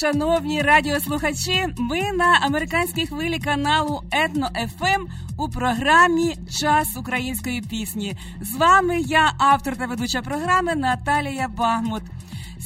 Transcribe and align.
шановні 0.00 0.62
радіослухачі. 0.62 1.68
Ми 1.76 2.12
на 2.12 2.38
американській 2.42 3.06
хвилі 3.06 3.38
каналу 3.38 4.02
Етно 4.10 4.48
ФМ 4.54 5.06
у 5.38 5.48
програмі 5.48 6.36
Час 6.60 6.96
української 6.96 7.60
пісні. 7.60 8.16
З 8.40 8.56
вами 8.56 9.00
я, 9.00 9.32
автор 9.38 9.76
та 9.76 9.86
ведуча 9.86 10.22
програми 10.22 10.74
Наталія 10.74 11.48
Багмут. 11.48 12.02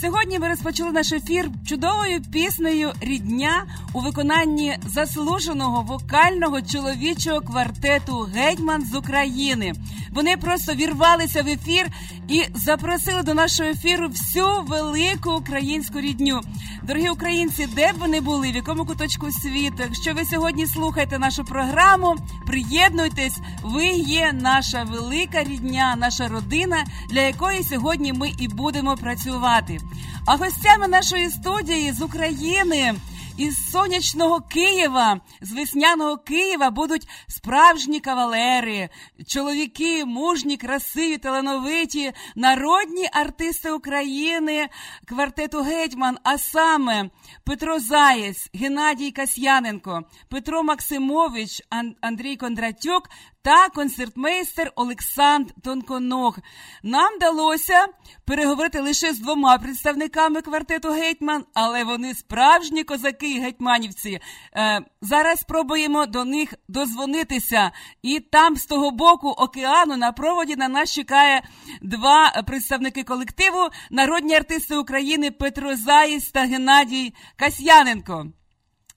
Сьогодні 0.00 0.38
ми 0.38 0.48
розпочали 0.48 0.92
наш 0.92 1.12
ефір 1.12 1.50
чудовою 1.66 2.22
піснею 2.32 2.92
Рідня 3.00 3.66
у 3.92 4.00
виконанні 4.00 4.78
заслуженого 4.86 5.82
вокального 5.82 6.62
чоловічого 6.62 7.40
квартету 7.40 8.28
Гетьман 8.34 8.84
з 8.84 8.94
України. 8.94 9.72
Вони 10.12 10.36
просто 10.36 10.74
вірвалися 10.74 11.42
в 11.42 11.48
ефір 11.48 11.86
і 12.28 12.42
запросили 12.54 13.22
до 13.22 13.34
нашого 13.34 13.68
ефіру 13.68 14.08
всю 14.08 14.46
велику 14.62 15.32
українську 15.32 16.00
рідню. 16.00 16.40
Дорогі 16.82 17.08
українці, 17.08 17.68
де 17.74 17.92
б 17.92 17.96
ви 17.98 18.08
не 18.08 18.20
були, 18.20 18.52
в 18.52 18.54
якому 18.54 18.84
куточку 18.84 19.30
світу, 19.30 19.76
якщо 19.78 20.14
ви 20.14 20.24
сьогодні 20.24 20.66
слухаєте 20.66 21.18
нашу 21.18 21.44
програму, 21.44 22.16
приєднуйтесь. 22.46 23.38
Ви 23.62 23.86
є 23.86 24.32
наша 24.32 24.84
велика 24.84 25.44
рідня, 25.44 25.96
наша 25.98 26.28
родина, 26.28 26.84
для 27.10 27.20
якої 27.20 27.64
сьогодні 27.64 28.12
ми 28.12 28.32
і 28.38 28.48
будемо 28.48 28.96
працювати. 28.96 29.78
А 30.26 30.36
гостями 30.36 30.88
нашої 30.88 31.30
студії 31.30 31.92
з 31.92 32.02
України. 32.02 32.94
Із 33.40 33.70
сонячного 33.70 34.40
Києва, 34.40 35.20
з 35.40 35.52
весняного 35.52 36.16
Києва 36.18 36.70
будуть 36.70 37.08
справжні 37.28 38.00
кавалери, 38.00 38.88
чоловіки, 39.26 40.04
мужні, 40.04 40.56
красиві, 40.56 41.18
талановиті, 41.18 42.12
народні 42.36 43.08
артисти 43.12 43.70
України, 43.72 44.68
квартету 45.06 45.62
Гетьман, 45.62 46.19
а 46.22 46.38
саме 46.38 47.10
Петро 47.44 47.78
Заєць, 47.81 48.50
Геннадій 48.54 49.10
Касьяненко, 49.10 50.02
Петро 50.28 50.62
Максимович, 50.62 51.62
Ан- 51.70 51.94
Андрій 52.00 52.36
Кондратюк 52.36 53.08
та 53.42 53.69
концертмейстер 53.69 54.72
Олександр 54.75 55.52
Тонконог. 55.64 56.38
Нам 56.82 57.16
вдалося 57.16 57.87
переговорити 58.25 58.81
лише 58.81 59.12
з 59.12 59.19
двома 59.19 59.58
представниками 59.58 60.42
квартету 60.42 60.90
Гетьман, 60.90 61.44
але 61.54 61.84
вони 61.84 62.14
справжні 62.14 62.84
козаки 62.84 63.31
і 63.34 63.40
гетьманівці. 63.40 64.20
Е, 64.56 64.81
зараз 65.00 65.40
спробуємо 65.40 66.06
до 66.06 66.25
них 66.25 66.54
дозвонитися. 66.69 67.70
І 68.02 68.20
там 68.20 68.56
з 68.56 68.66
того 68.66 68.90
боку 68.90 69.28
океану 69.28 69.96
на 69.96 70.12
проводі 70.12 70.56
на 70.56 70.69
нас 70.69 70.93
чекає 70.93 71.43
два 71.82 72.43
представники 72.46 73.04
колективу, 73.04 73.69
народні 73.90 74.34
артисти 74.34 74.76
України 74.76 75.31
Петро 75.31 75.76
Заєць 75.76 76.31
та 76.31 76.40
Геннадій 76.40 77.14
Касьяненко. 77.36 78.26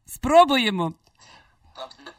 Спробуємо. 0.06 0.94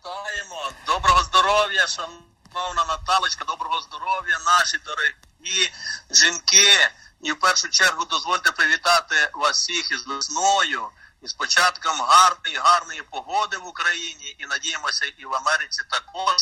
Вітаємо. 0.05 0.73
Доброго 0.87 1.23
здоров'я, 1.23 1.87
шановна 1.87 2.85
Наталочка, 2.89 3.45
доброго 3.45 3.81
здоров'я, 3.81 4.39
наші 4.47 4.79
дорогі 4.79 5.73
жінки. 6.11 6.91
І 7.23 7.33
в 7.33 7.41
першу 7.41 7.69
чергу 7.69 8.05
дозвольте 8.05 8.53
привітати 8.53 9.31
вас 9.35 9.57
всіх 9.57 9.91
із 9.91 10.07
весною, 10.07 10.89
і 11.23 11.29
з 11.29 11.33
початком 11.33 12.01
гарної, 12.01 12.57
гарної 12.57 13.03
погоди 13.03 13.57
в 13.57 13.67
Україні. 13.67 14.37
І 14.39 14.47
надіємося, 14.47 15.05
і 15.19 15.25
в 15.25 15.35
Америці 15.35 15.83
також. 15.91 16.37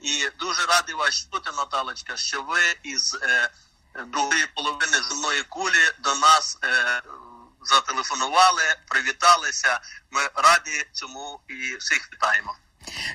І 0.00 0.28
дуже 0.38 0.66
радий 0.66 0.94
вас 0.94 1.14
чути, 1.14 1.50
Наталочка, 1.56 2.16
що 2.16 2.42
ви 2.42 2.76
із 2.82 3.14
е, 3.22 3.50
другої 4.06 4.46
половини 4.46 5.02
земної 5.02 5.42
кулі 5.42 5.90
до 5.98 6.14
нас 6.14 6.58
е, 6.64 7.02
зателефонували, 7.62 8.76
привіталися. 8.88 9.80
Ми 10.10 10.20
раді 10.34 10.86
цьому 10.92 11.40
і 11.48 11.76
всіх 11.76 12.12
вітаємо. 12.12 12.56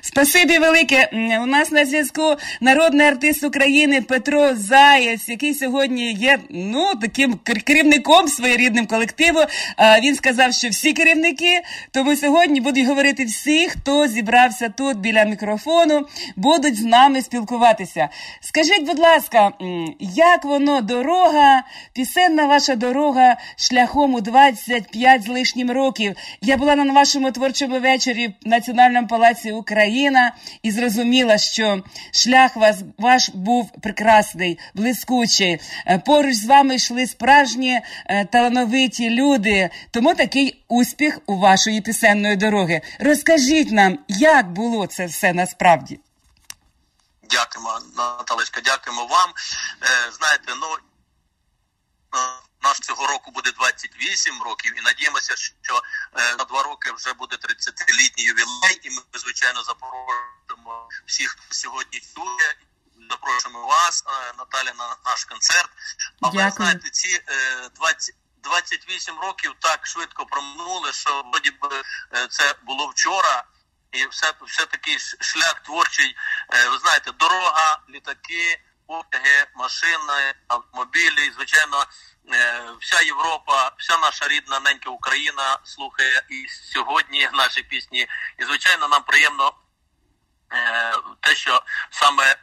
Спасибі 0.02 0.58
велике. 0.58 1.10
У 1.42 1.46
нас 1.46 1.70
на 1.70 1.86
зв'язку 1.86 2.36
народний 2.60 3.06
артист 3.06 3.44
України 3.44 4.02
Петро 4.02 4.54
Заєць, 4.54 5.28
який 5.28 5.54
сьогодні 5.54 6.12
є 6.12 6.38
ну 6.50 6.94
таким 7.00 7.34
керівником 7.64 8.28
своєрідним 8.28 8.86
колективу. 8.86 9.40
Він 10.02 10.14
сказав, 10.14 10.52
що 10.52 10.68
всі 10.68 10.92
керівники, 10.92 11.60
тому 11.90 12.16
сьогодні 12.16 12.60
будуть 12.60 12.86
говорити 12.86 13.24
всі, 13.24 13.68
хто 13.68 14.06
зібрався 14.06 14.68
тут 14.68 14.98
біля 14.98 15.24
мікрофону, 15.24 16.06
будуть 16.36 16.76
з 16.76 16.84
нами 16.84 17.22
спілкуватися. 17.22 18.08
Скажіть, 18.40 18.86
будь 18.86 18.98
ласка, 18.98 19.52
як 20.00 20.44
воно 20.44 20.80
дорога, 20.80 21.62
пісенна 21.92 22.46
ваша 22.46 22.74
дорога 22.74 23.36
шляхом 23.56 24.14
у 24.14 24.20
25 24.20 25.22
з 25.22 25.28
лишнім 25.28 25.70
років? 25.70 26.16
Я 26.42 26.56
була 26.56 26.76
на 26.76 26.92
вашому 26.92 27.30
творчому 27.30 27.80
вечорі 27.80 28.34
в 28.46 28.48
Національному 28.48 29.06
палаці 29.06 29.52
Україна 29.60 30.34
і 30.62 30.70
зрозуміла, 30.70 31.38
що 31.38 31.82
шлях 32.12 32.56
вас 32.56 32.76
ваш 32.98 33.28
був 33.28 33.72
прекрасний, 33.82 34.58
блискучий. 34.74 35.60
Е, 35.86 35.98
поруч 35.98 36.34
з 36.34 36.46
вами 36.46 36.74
йшли 36.74 37.06
справжні 37.06 37.80
е, 38.06 38.24
талановиті 38.24 39.10
люди. 39.10 39.70
Тому 39.90 40.14
такий 40.14 40.64
успіх 40.68 41.18
у 41.26 41.38
вашої 41.38 41.80
пісенної 41.80 42.36
дороги. 42.36 42.80
Розкажіть 43.00 43.70
нам, 43.72 43.98
як 44.08 44.52
було 44.52 44.86
це 44.86 45.06
все 45.06 45.32
насправді. 45.32 46.00
Дякуємо, 47.30 47.78
Наталечка, 47.96 48.60
дякуємо 48.64 49.06
вам. 49.06 49.30
Е, 49.82 50.12
знаєте, 50.18 50.52
ну 50.60 50.66
наш 52.62 52.78
цього 52.80 53.06
року 53.06 53.30
буде 53.30 53.52
28 53.52 54.42
років, 54.42 54.78
і 54.78 54.80
надіємося, 54.80 55.36
що 55.36 55.82
е, 56.16 56.36
на 56.36 56.44
два 56.44 56.62
роки 56.62 56.92
вже 56.92 57.12
буде 57.12 57.36
30-літній 57.36 58.24
ювілей, 58.24 58.80
і 58.82 58.90
ми 58.90 59.02
звичайно 59.14 59.62
запрошуємо 59.62 60.88
всіх, 61.06 61.30
хто 61.30 61.54
сьогодні 61.54 62.00
чує. 62.00 62.56
Запрошуємо 63.10 63.66
вас, 63.66 64.04
е, 64.06 64.32
Наталя, 64.38 64.72
на 64.78 64.96
наш 65.04 65.24
концерт. 65.24 65.70
Але 66.20 66.50
знаєте, 66.50 66.90
ці 66.90 67.22
е, 67.28 67.68
20 67.74 68.14
28 68.42 69.18
років 69.20 69.54
так 69.58 69.86
швидко 69.86 70.26
проминули, 70.26 70.92
що 70.92 71.24
вроді 71.32 71.52
е, 72.14 72.26
це 72.30 72.54
було 72.62 72.86
вчора. 72.86 73.44
І 73.92 74.06
все 74.06 74.32
все 74.42 74.66
такий 74.66 74.98
шлях 74.98 75.60
творчий. 75.64 76.16
Е, 76.52 76.68
ви 76.68 76.78
знаєте, 76.78 77.12
дорога, 77.12 77.78
літаки, 77.88 78.60
потяги, 78.86 79.46
машини, 79.54 80.34
автомобілі. 80.48 81.26
І, 81.26 81.32
звичайно, 81.32 81.86
Е, 81.86 82.09
вся 82.80 83.00
Європа, 83.00 83.72
вся 83.78 83.98
наша 83.98 84.28
рідна 84.28 84.60
ненька 84.60 84.90
Україна 84.90 85.58
слухає 85.64 86.22
і 86.28 86.48
сьогодні 86.48 87.28
наші 87.32 87.62
пісні. 87.62 88.06
І 88.38 88.44
звичайно, 88.44 88.88
нам 88.88 89.02
приємно 89.02 89.52
е, 90.52 90.94
те, 91.20 91.34
що 91.34 91.62
саме 91.90 92.24
е, 92.32 92.36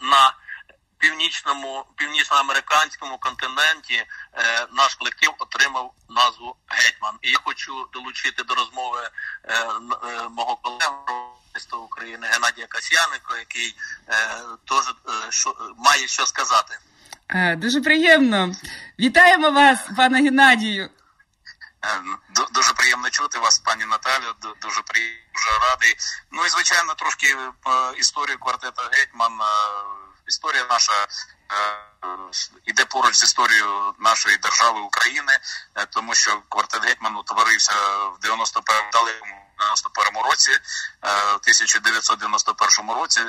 на 0.00 0.34
північному 0.98 1.84
північноамериканському 1.96 3.18
континенті 3.18 4.04
наш 4.72 4.94
колектив 4.94 5.34
отримав 5.38 5.94
назву 6.08 6.56
Гетьман. 6.68 7.18
І 7.22 7.30
я 7.30 7.38
хочу 7.44 7.88
долучити 7.92 8.42
до 8.42 8.54
розмови 8.54 9.10
мого 10.30 10.56
колегу 10.56 11.04
України 11.76 12.26
Геннадія 12.26 12.66
Касьяненко, 12.66 13.36
який 13.36 13.74
теж 14.68 14.94
має 15.76 16.08
що 16.08 16.26
сказати. 16.26 16.78
Е, 17.30 17.56
дуже 17.56 17.80
приємно. 17.80 18.52
Вітаємо 18.98 19.50
вас, 19.50 19.78
пане 19.96 20.22
Геннадію. 20.22 20.90
Е, 21.84 22.00
дуже 22.52 22.72
приємно 22.72 23.10
чути 23.10 23.38
вас, 23.38 23.58
пані 23.58 23.84
Наталю. 23.84 24.34
Дуже 24.62 24.82
приємно, 24.82 25.20
дуже 25.34 25.58
радий. 25.70 25.96
Ну 26.32 26.46
і 26.46 26.48
звичайно, 26.48 26.94
трошки 26.94 27.36
по 27.62 27.92
історії 27.96 28.36
квартета 28.40 28.90
Гетьман. 28.92 29.32
Е, 29.32 29.44
історія 30.26 30.66
наша 30.70 30.92
іде 32.64 32.84
поруч 32.84 33.14
з 33.14 33.24
історією 33.24 33.94
нашої 33.98 34.36
держави 34.36 34.80
України, 34.80 35.32
тому 35.90 36.14
що 36.14 36.42
квартет 36.48 36.84
Гетьман 36.84 37.16
утворився 37.16 37.72
в 38.06 38.18
91-му 38.26 38.90
далекому 38.92 39.47
91 39.58 40.22
році, 40.22 40.50
е, 40.50 40.58
в 41.34 41.40
1991 41.40 42.94
році, 42.94 43.20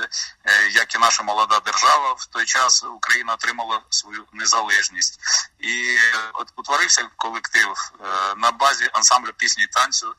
е, 0.46 0.70
як 0.72 0.96
і 0.96 0.98
наша 0.98 1.24
молода 1.24 1.60
держава, 1.60 2.14
в 2.14 2.26
той 2.26 2.46
час 2.46 2.84
Україна 2.84 3.34
отримала 3.34 3.82
свою 3.90 4.26
незалежність 4.34 5.20
і 5.60 5.98
от 6.34 6.48
утворився 6.56 7.10
колектив 7.16 7.68
е, 7.72 8.36
на 8.38 8.52
базі 8.52 8.90
ансамблю 8.94 9.32
пісні 9.38 9.64
і 9.64 9.68
танцю 9.68 10.16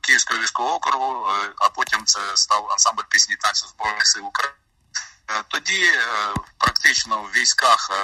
Київського 0.00 0.40
військового 0.40 0.76
округу, 0.76 1.28
а 1.56 1.68
потім 1.68 2.04
це 2.04 2.20
став 2.34 2.70
ансамбль 2.70 3.02
пісні 3.08 3.34
і 3.34 3.36
танцю 3.36 3.66
збройних 3.68 4.06
сил 4.06 4.26
України. 4.26 4.54
Тоді 5.48 5.82
е, 5.84 6.34
практично 6.58 7.22
в 7.22 7.30
військах 7.32 7.90
е, 7.90 7.94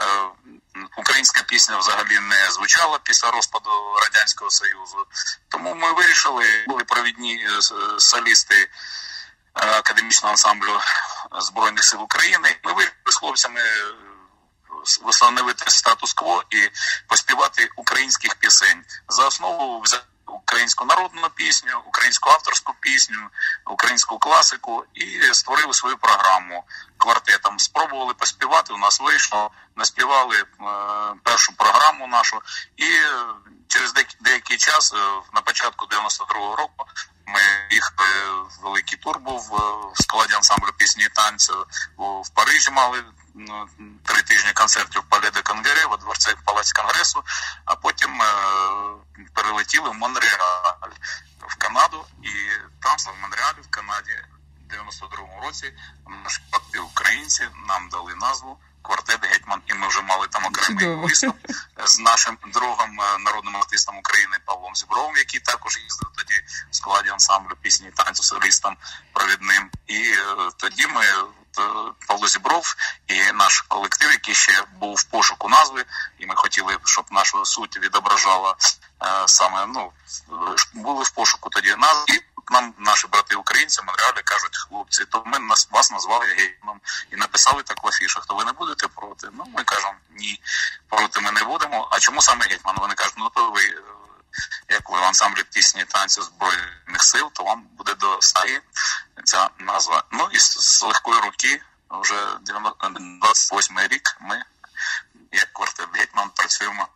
е, 0.00 0.28
українська 0.96 1.42
пісня 1.42 1.78
взагалі 1.78 2.18
не 2.20 2.50
звучала 2.50 2.98
після 3.04 3.30
розпаду 3.30 3.70
радянського 4.02 4.50
союзу. 4.50 5.06
Тому 5.48 5.74
ми 5.74 5.92
вирішили, 5.92 6.64
були 6.68 6.84
провідні 6.84 7.48
солісти 7.98 8.70
академічного 9.52 10.30
ансамблю 10.30 10.80
збройних 11.38 11.84
сил 11.84 12.02
України. 12.02 12.56
Ми 12.64 12.72
вирішили 12.72 12.96
з 13.06 13.16
хлопцями 13.16 13.60
встановити 14.82 15.70
статус-кво 15.70 16.44
і 16.50 16.70
поспівати 17.08 17.68
українських 17.76 18.34
пісень 18.34 18.84
за 19.08 19.26
основу 19.26 19.80
взяти 19.80 20.04
українську 20.46 20.84
народну 20.84 21.28
пісню, 21.34 21.82
українську 21.86 22.30
авторську 22.30 22.74
пісню, 22.80 23.18
українську 23.66 24.18
класику 24.18 24.84
і 24.94 25.34
створили 25.34 25.74
свою 25.74 25.96
програму 25.96 26.64
квартетом. 26.98 27.58
Спробували 27.58 28.14
поспівати. 28.14 28.72
У 28.72 28.78
нас 28.78 29.00
вийшло, 29.00 29.50
наспівали 29.76 30.36
е, 30.36 30.44
першу 31.22 31.56
програму 31.56 32.06
нашу, 32.06 32.40
і 32.76 32.86
через 33.68 33.92
деякий 34.20 34.56
час, 34.56 34.92
е, 34.94 34.96
на 35.34 35.40
початку 35.40 35.86
92-го 35.86 36.56
року, 36.56 36.84
ми 37.26 37.40
їхали 37.70 38.08
великий 38.62 38.98
тур 38.98 39.18
був 39.18 39.54
е, 39.54 39.56
в 39.94 40.02
складі 40.02 40.34
ансамблю 40.34 40.70
пісні 40.78 41.04
і 41.04 41.08
танцю 41.08 41.66
в 41.96 42.30
Парижі. 42.34 42.70
Мали 42.70 43.04
три 44.04 44.22
тижні 44.22 44.52
концертів 44.52 45.02
в 45.02 45.04
Пале 45.04 45.30
де 45.30 45.42
Конгре, 45.42 45.86
во 45.86 45.96
дворці 45.96 46.30
в 46.30 46.44
Палаці 46.44 46.72
Конгресу, 46.72 47.22
а 47.64 47.74
потім 47.74 48.22
е, 48.22 48.26
перелетіли 49.34 49.90
в 49.90 49.94
Монреаль 49.94 50.94
в 51.40 51.54
Канаду, 51.58 52.04
і 52.22 52.30
там 52.80 52.96
в 52.96 53.22
Монреалі 53.22 53.58
в 53.62 53.70
Канаді 53.70 54.12
в 54.68 54.74
92-му 54.74 55.40
році 55.46 55.72
наші 56.24 56.40
українці 56.78 57.48
нам 57.68 57.88
дали 57.88 58.14
назву 58.14 58.58
квартет 58.82 59.20
Гетьман, 59.22 59.62
і 59.66 59.74
ми 59.74 59.88
вже 59.88 60.02
мали 60.02 60.26
там 60.28 60.44
окремий 60.44 60.94
виступ 60.94 61.36
з 61.84 61.98
нашим 61.98 62.38
другом, 62.52 63.00
е, 63.00 63.18
народним 63.18 63.56
артистом 63.56 63.98
України 63.98 64.36
Павлом 64.44 64.76
Зібровим, 64.76 65.16
який 65.16 65.40
також 65.40 65.78
їздив 65.78 66.08
тоді 66.16 66.34
в 66.70 66.76
складі 66.76 67.08
ансамблю 67.08 67.56
пісні 67.62 67.90
танцю 67.90 68.22
солістом 68.22 68.76
провідним. 69.12 69.70
І 69.86 69.96
е, 69.96 70.50
тоді 70.56 70.86
ми. 70.86 71.04
Е, 71.58 71.62
Павло 72.08 72.28
Зібров 72.28 72.74
і 73.06 73.32
наш 73.32 73.60
колектив, 73.60 74.10
який 74.10 74.34
ще 74.34 74.64
був 74.80 74.94
в 74.94 75.04
пошуку 75.04 75.48
назви, 75.48 75.84
і 76.18 76.26
ми 76.26 76.34
хотіли, 76.36 76.78
щоб 76.84 77.04
нашу 77.10 77.44
суть 77.44 77.78
відображала 77.78 78.54
саме 79.26 79.66
ну 79.66 79.92
були 80.74 81.04
в 81.04 81.10
пошуку 81.10 81.50
тоді 81.50 81.76
назви 81.76 82.22
нам 82.50 82.74
наші 82.78 83.06
брати 83.06 83.36
українці 83.36 83.82
Монреалі 83.82 84.22
кажуть, 84.24 84.56
хлопці, 84.56 85.04
то 85.04 85.22
ми 85.26 85.38
нас 85.38 85.68
вас 85.70 85.90
назвали 85.90 86.26
геймом 86.26 86.80
і 87.12 87.16
написали 87.16 87.62
так 87.62 87.84
в 87.84 87.86
афішах, 87.86 88.26
то 88.26 88.34
ви 88.34 88.44
не 88.44 88.52
будете 88.52 88.88
проти. 88.88 89.28
Ну 89.32 89.44
ми 89.56 89.64
кажемо 89.64 89.94
ні, 90.10 90.40
проти 90.88 91.20
ми 91.20 91.30
не 91.32 91.44
будемо. 91.44 91.88
А 91.90 91.98
чому 91.98 92.22
саме 92.22 92.46
гетьман? 92.46 92.76
Вони 92.80 92.94
кажуть, 92.94 93.14
ну 93.18 93.30
то 93.34 93.50
ви. 93.50 93.60
Як 94.68 94.90
ви 94.90 94.98
ансамблі 94.98 95.42
пісні 95.42 95.84
танцю 95.84 96.22
збройних 96.22 97.02
сил, 97.02 97.30
то 97.32 97.44
вам 97.44 97.62
буде 97.62 97.94
до 97.94 98.22
стаї 98.22 98.60
ця 99.24 99.50
назва. 99.58 100.04
Ну 100.12 100.28
і 100.32 100.38
з 100.38 100.82
легкої 100.82 101.20
руки 101.20 101.62
вже 101.90 102.26
28 103.20 103.78
рік 103.78 104.16
ми, 104.20 104.44
як 105.32 105.52
квартет 105.52 105.88
Гетьман, 105.92 106.30
працюємо 106.30 106.88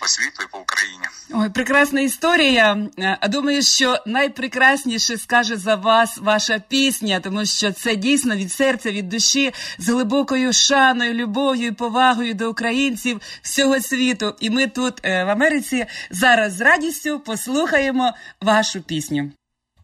по 0.00 0.08
світу 0.08 0.42
і 0.42 0.52
по 0.52 0.58
Україні. 0.58 1.04
Ой, 1.34 1.50
прекрасна 1.50 2.00
історія. 2.00 2.78
А 3.20 3.28
думаю, 3.28 3.62
що 3.62 3.98
найпрекрасніше 4.06 5.18
скаже 5.18 5.56
за 5.56 5.74
вас 5.74 6.18
ваша 6.18 6.58
пісня, 6.68 7.20
тому 7.20 7.46
що 7.46 7.72
це 7.72 7.96
дійсно 7.96 8.36
від 8.36 8.52
серця, 8.52 8.90
від 8.90 9.08
душі, 9.08 9.52
з 9.78 9.88
глибокою 9.88 10.52
шаною, 10.52 11.14
любов'ю 11.14 11.66
і 11.66 11.72
повагою 11.72 12.34
до 12.34 12.50
українців 12.50 13.20
всього 13.42 13.80
світу. 13.80 14.34
І 14.40 14.50
ми 14.50 14.66
тут 14.66 15.00
е, 15.02 15.24
в 15.24 15.28
Америці 15.28 15.86
зараз 16.10 16.52
з 16.52 16.60
радістю 16.60 17.20
послухаємо 17.20 18.12
вашу 18.40 18.80
пісню. 18.80 19.30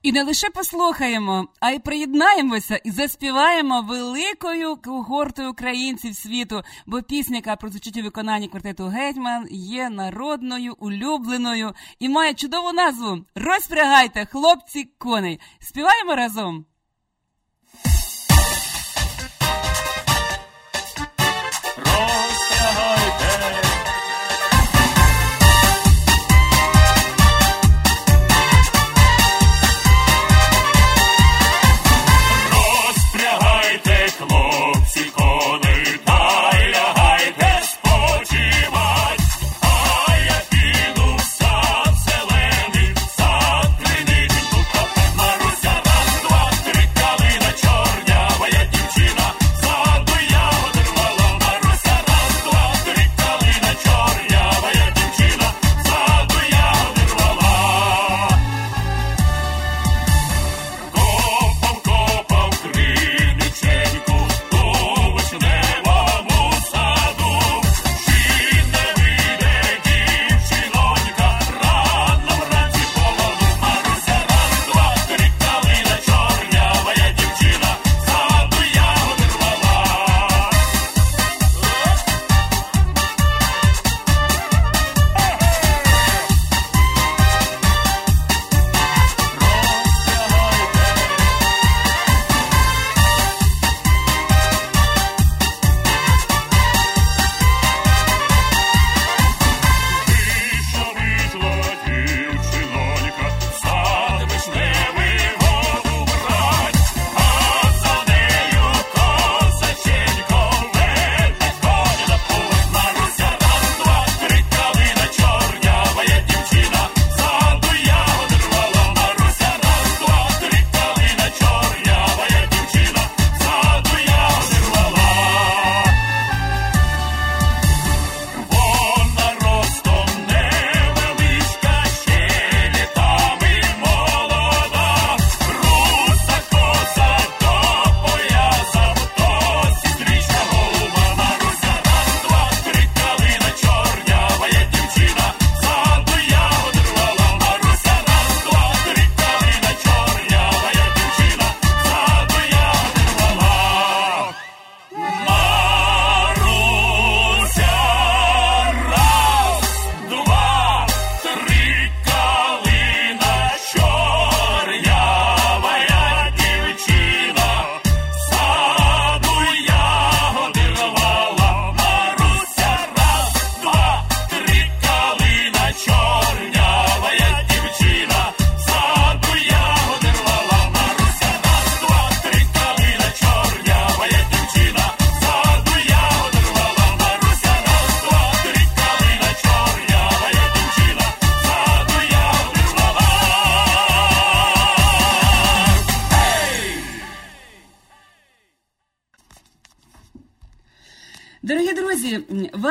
І 0.02 0.12
не 0.12 0.22
лише 0.22 0.50
послухаємо, 0.50 1.48
а 1.60 1.70
й 1.70 1.78
приєднаємося 1.78 2.76
і 2.76 2.90
заспіваємо 2.90 3.82
великою 3.82 4.76
когортою 4.76 5.50
українців 5.50 6.14
світу, 6.14 6.62
бо 6.86 7.02
пісня, 7.02 7.36
яка 7.36 7.56
прозвучить 7.56 7.96
у 7.96 8.02
виконанні 8.02 8.48
квартету 8.48 8.86
Гетьман, 8.86 9.46
є 9.50 9.90
народною, 9.90 10.74
улюбленою 10.78 11.72
і 11.98 12.08
має 12.08 12.34
чудову 12.34 12.72
назву 12.72 13.18
Розпрягайте, 13.34 14.26
хлопці, 14.26 14.84
коней. 14.98 15.40
Співаємо 15.60 16.14
разом. 16.14 16.64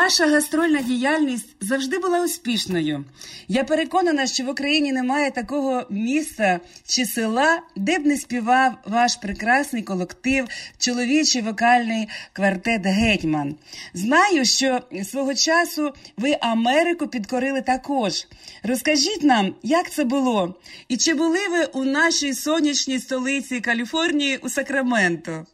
Ваша 0.08 0.28
гастрольна 0.28 0.82
діяльність 0.82 1.56
завжди 1.60 2.00
була 2.00 2.24
успішною. 2.24 3.06
Я 3.48 3.64
переконана, 3.64 4.28
що 4.28 4.44
в 4.44 4.50
Україні 4.50 4.92
немає 4.92 5.32
такого 5.32 5.84
міста 5.90 6.60
чи 6.86 7.06
села, 7.06 7.62
де 7.76 8.00
б 8.00 8.06
не 8.06 8.18
співав 8.18 8.74
ваш 8.86 9.16
прекрасний 9.16 9.84
колектив, 9.84 10.48
чоловічий 10.78 11.42
вокальний 11.42 12.08
квартет 12.34 12.82
Гетьман. 12.86 13.56
Знаю, 13.94 14.46
що 14.46 14.82
свого 15.04 15.36
часу 15.36 15.94
ви 16.18 16.38
Америку 16.42 17.08
підкорили 17.08 17.62
також. 17.62 18.28
Розкажіть 18.64 19.24
нам, 19.24 19.56
як 19.64 19.92
це 19.92 20.04
було, 20.04 20.56
і 20.88 20.98
чи 20.98 21.14
були 21.14 21.48
ви 21.48 21.66
у 21.66 21.84
нашій 21.84 22.34
сонячній 22.34 23.00
столиці 23.00 23.60
Каліфорнії 23.60 24.38
у 24.38 24.50
Сакраменто? 24.50 25.46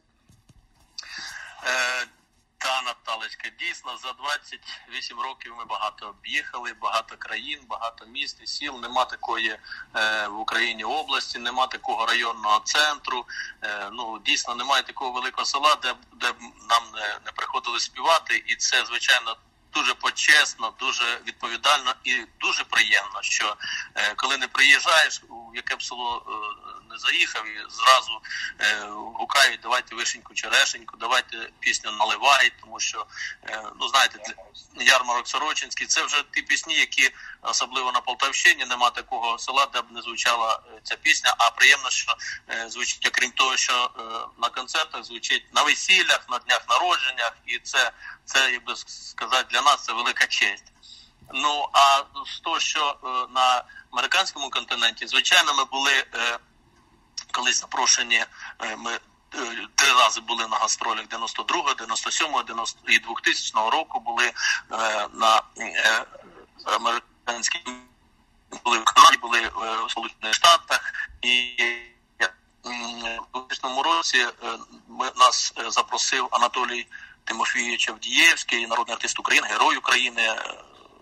Та, 2.63 2.81
Наталечка, 2.81 3.49
дійсно 3.59 3.97
за 3.97 4.13
28 4.13 5.19
років 5.19 5.55
ми 5.57 5.65
багато 5.65 6.07
об'їхали, 6.07 6.73
багато 6.81 7.15
країн, 7.17 7.59
багато 7.67 8.05
міст 8.05 8.39
і 8.43 8.47
сіл. 8.47 8.79
Нема 8.81 9.05
такої 9.05 9.57
е, 9.95 10.27
в 10.27 10.39
Україні 10.39 10.83
області, 10.83 11.39
нема 11.39 11.67
такого 11.67 12.05
районного 12.05 12.59
центру. 12.59 13.25
Е, 13.63 13.89
ну 13.93 14.19
дійсно 14.25 14.55
немає 14.55 14.83
такого 14.83 15.11
великого 15.11 15.45
села, 15.45 15.77
де 15.81 15.95
де 16.13 16.27
нам 16.69 16.83
не, 16.93 17.19
не 17.25 17.31
приходили 17.31 17.79
співати, 17.79 18.43
і 18.47 18.55
це 18.55 18.85
звичайно. 18.85 19.37
Дуже 19.73 19.93
почесно, 19.93 20.73
дуже 20.79 21.19
відповідально 21.27 21.93
і 22.03 22.15
дуже 22.39 22.63
приємно, 22.63 23.21
що 23.21 23.55
е, 23.95 24.13
коли 24.15 24.37
не 24.37 24.47
приїжджаєш, 24.47 25.21
у 25.29 25.55
яке 25.55 25.75
б 25.75 25.83
село 25.83 26.25
е, 26.27 26.31
не 26.93 26.99
заїхав 26.99 27.47
і 27.47 27.57
зразу 27.69 28.21
е, 28.59 28.87
гукають, 28.89 29.59
давайте 29.63 29.95
вишеньку 29.95 30.33
черешеньку, 30.33 30.97
давайте 30.97 31.49
пісню 31.59 31.91
наливай, 31.91 32.51
тому 32.61 32.79
що 32.79 33.05
е, 33.49 33.63
ну 33.79 33.87
знаєте, 33.87 34.35
ярмарок 34.79 35.27
Сорочинський 35.27 35.87
це 35.87 36.05
вже 36.05 36.23
ті 36.31 36.41
пісні, 36.41 36.75
які 36.75 37.11
особливо 37.41 37.91
на 37.91 38.01
Полтавщині 38.01 38.65
нема 38.65 38.89
такого 38.89 39.39
села, 39.39 39.67
де 39.73 39.81
б 39.81 39.85
не 39.91 40.01
звучала 40.01 40.61
е, 40.67 40.79
ця 40.83 40.95
пісня. 40.95 41.35
А 41.37 41.51
приємно, 41.51 41.89
що 41.89 42.15
е, 42.49 42.69
звучить, 42.69 43.07
окрім 43.07 43.31
того, 43.31 43.57
що 43.57 43.73
е, 43.73 44.01
на 44.41 44.49
концертах 44.49 45.03
звучить 45.03 45.53
на 45.53 45.63
весіллях, 45.63 46.25
на 46.29 46.39
днях 46.39 46.61
народженнях, 46.69 47.33
і 47.45 47.59
це 47.59 47.91
це 48.25 48.51
як 48.51 48.65
би 48.65 48.75
сказати 48.75 49.45
для 49.51 49.61
нас 49.61 49.83
це 49.83 49.93
велика 49.93 50.27
честь. 50.27 50.73
Ну 51.33 51.67
а 51.73 52.03
з 52.25 52.39
того, 52.39 52.59
що 52.59 52.97
е, 53.03 53.07
на 53.35 53.63
американському 53.91 54.49
континенті, 54.49 55.07
звичайно, 55.07 55.53
ми 55.53 55.65
були 55.65 55.91
е, 55.91 56.39
колись 57.33 57.59
запрошені. 57.59 58.25
Е, 58.59 58.75
ми 58.75 58.91
е, 58.91 58.99
три 59.75 59.93
рази 59.93 60.21
були 60.21 60.47
на 60.47 60.57
гастролях 60.57 61.05
92-го, 61.07 61.69
97-го, 61.69 62.43
90 62.43 62.79
і 62.87 62.99
2000 62.99 63.69
року 63.71 63.99
були 63.99 64.25
е, 64.25 64.33
на 65.13 65.41
американській 66.65 67.63
були 68.63 68.77
в 68.79 68.83
Канаді, 68.83 69.17
були 69.17 69.51
в 69.87 69.91
Сполучених 69.91 70.33
Штатах 70.33 70.93
І 71.21 71.55
у 73.33 73.39
2000 73.39 73.81
році 73.83 74.25
ми, 74.87 75.11
нас 75.15 75.53
запросив 75.67 76.27
Анатолій 76.31 76.87
Тимофійович 77.23 77.89
Авдієвський, 77.89 78.67
народний 78.67 78.93
артист 78.93 79.19
України, 79.19 79.47
герой 79.47 79.77
України, 79.77 80.35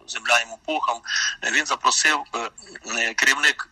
земля 0.07 0.39
йому 0.39 0.59
пухом. 0.65 1.01
Він 1.51 1.65
запросив 1.65 2.23
керівник 3.15 3.69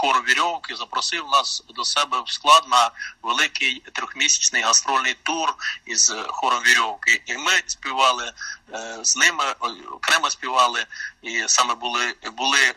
хору 0.00 0.20
вірьовки 0.20 0.76
запросив 0.76 1.26
нас 1.32 1.62
до 1.68 1.84
себе 1.84 2.22
в 2.26 2.30
склад 2.30 2.64
на 2.68 2.90
великий 3.22 3.82
трьохмісячний 3.92 4.62
гастрольний 4.62 5.14
тур 5.22 5.54
із 5.84 6.14
хором 6.28 6.62
вірьовки. 6.62 7.22
І 7.26 7.36
ми 7.36 7.52
співали 7.66 8.32
е, 8.74 8.98
з 9.02 9.16
ними, 9.16 9.44
окремо 9.92 10.30
співали, 10.30 10.86
і 11.22 11.44
саме 11.46 11.74
були 11.74 12.14
були 12.36 12.74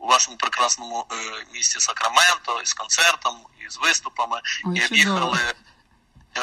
у 0.00 0.06
вашому 0.06 0.36
прекрасному 0.36 1.06
е, 1.12 1.14
місті 1.52 1.80
Сакраменто 1.80 2.60
із 2.62 2.74
концертом, 2.74 3.36
і 3.66 3.70
з 3.70 3.78
виступами, 3.78 4.40
Ой, 4.64 4.78
і 4.78 4.86
об'їхали. 4.86 5.54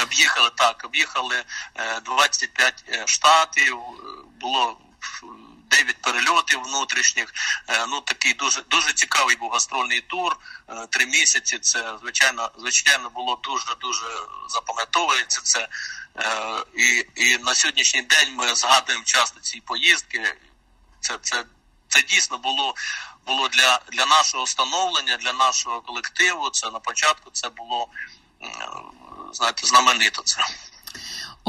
Об'їхали 0.03 0.51
так, 0.55 0.81
об'їхали 0.85 1.43
25 2.05 2.83
е, 2.89 3.07
штатів. 3.07 3.77
Було 4.41 4.77
9 5.69 6.01
перельотів 6.01 6.63
внутрішніх. 6.63 7.33
Е, 7.67 7.85
ну 7.87 8.01
такий 8.01 8.33
дуже 8.33 8.61
дуже 8.61 8.93
цікавий 8.93 9.35
був 9.35 9.51
гастрольний 9.51 10.01
тур. 10.01 10.37
Е, 10.69 10.87
три 10.89 11.05
місяці. 11.05 11.59
Це 11.59 11.97
звичайно, 12.01 12.51
звичайно 12.57 13.09
було 13.09 13.39
дуже 13.43 13.75
дуже 13.81 14.05
запам'ятовується 14.49 15.41
це. 15.43 15.67
Е, 16.17 16.63
і 16.77 17.05
і 17.15 17.37
на 17.37 17.55
сьогоднішній 17.55 18.01
день 18.01 18.35
ми 18.35 18.55
згадуємо 18.55 19.03
часто 19.05 19.39
ці 19.39 19.61
поїздки. 19.61 20.35
Це 20.99 21.17
це. 21.21 21.45
Це 21.91 22.01
дійсно 22.01 22.37
було 22.37 22.75
було 23.25 23.47
для 23.47 23.79
для 23.91 24.05
нашого 24.05 24.47
становлення, 24.47 25.17
для 25.17 25.33
нашого 25.33 25.81
колективу. 25.81 26.49
Це 26.49 26.69
на 26.71 26.79
початку 26.79 27.29
це 27.33 27.49
було 27.49 27.87
знаєте, 29.33 29.67
знаменито 29.67 30.21
це. 30.21 30.41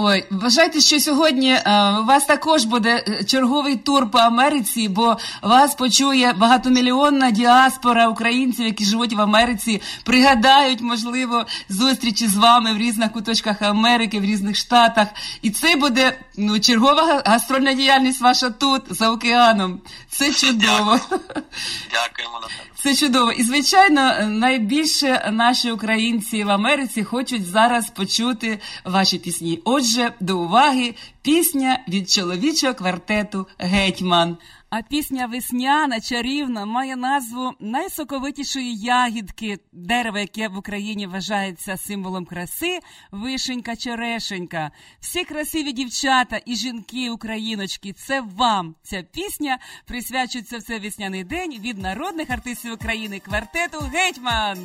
Ой, 0.03 0.25
вважайте, 0.31 0.81
що 0.81 1.01
сьогодні 1.01 1.53
е, 1.53 1.61
у 2.03 2.05
вас 2.05 2.25
також 2.25 2.65
буде 2.65 3.05
е, 3.09 3.25
черговий 3.25 3.77
тур 3.77 4.11
по 4.11 4.19
Америці, 4.19 4.89
бо 4.89 5.17
вас 5.43 5.75
почує 5.75 6.33
багатомільйонна 6.33 7.31
діаспора 7.31 8.09
українців, 8.09 8.67
які 8.67 8.85
живуть 8.85 9.13
в 9.13 9.21
Америці, 9.21 9.83
пригадають, 10.05 10.81
можливо, 10.81 11.47
зустрічі 11.69 12.27
з 12.27 12.37
вами 12.37 12.73
в 12.73 12.79
різних 12.79 13.13
куточках 13.13 13.63
Америки, 13.63 14.21
в 14.21 14.25
різних 14.25 14.57
штатах. 14.57 15.09
І 15.43 15.51
це 15.51 15.77
буде 15.77 16.19
ну, 16.37 16.61
чергова 16.61 17.23
гастрольна 17.27 17.73
діяльність 17.73 18.21
ваша 18.21 18.51
тут, 18.51 18.83
за 18.91 19.11
океаном. 19.11 19.81
Це 20.09 20.33
чудово. 20.33 21.01
Дякуємо, 21.91 22.41
Наталя. 22.43 22.71
Це 22.83 22.95
чудово. 22.95 23.33
І, 23.33 23.43
звичайно, 23.43 24.27
найбільше 24.27 25.31
наші 25.33 25.71
українці 25.71 26.45
в 26.45 26.51
Америці 26.51 27.05
хочуть 27.05 27.47
зараз 27.47 27.91
почути 27.91 28.59
ваші 28.85 29.19
пісні. 29.19 29.30
Отже, 29.65 30.13
до 30.21 30.39
уваги 30.39 30.95
пісня 31.23 31.81
від 31.89 32.11
чоловічого 32.11 32.75
квартету 32.75 33.47
Гетьман. 33.59 34.37
А 34.71 34.83
пісня 34.83 35.27
весняна, 35.27 36.01
чарівна, 36.01 36.65
має 36.65 36.97
назву 36.97 37.53
найсоковитішої 37.61 38.77
ягідки, 38.77 39.59
дерево, 39.73 40.19
яке 40.19 40.49
в 40.49 40.59
Україні 40.59 41.07
вважається 41.07 41.77
символом 41.77 42.25
краси, 42.25 42.79
вишенька 43.11 43.77
черешенька. 43.77 44.71
Всі 45.01 45.25
красиві 45.25 45.73
дівчата 45.73 46.41
і 46.47 46.57
жінки, 46.57 47.11
україночки, 47.11 47.93
це 47.93 48.21
вам. 48.21 48.75
Ця 48.83 49.03
пісня 49.03 49.59
присвячується 49.87 50.59
в 50.59 50.63
цей 50.63 50.79
весняний 50.79 51.25
день 51.25 51.51
від 51.61 51.79
народних 51.79 52.31
артистів 52.31 52.73
України 52.73 53.19
квартету 53.19 53.79
Гетьман. 53.93 54.59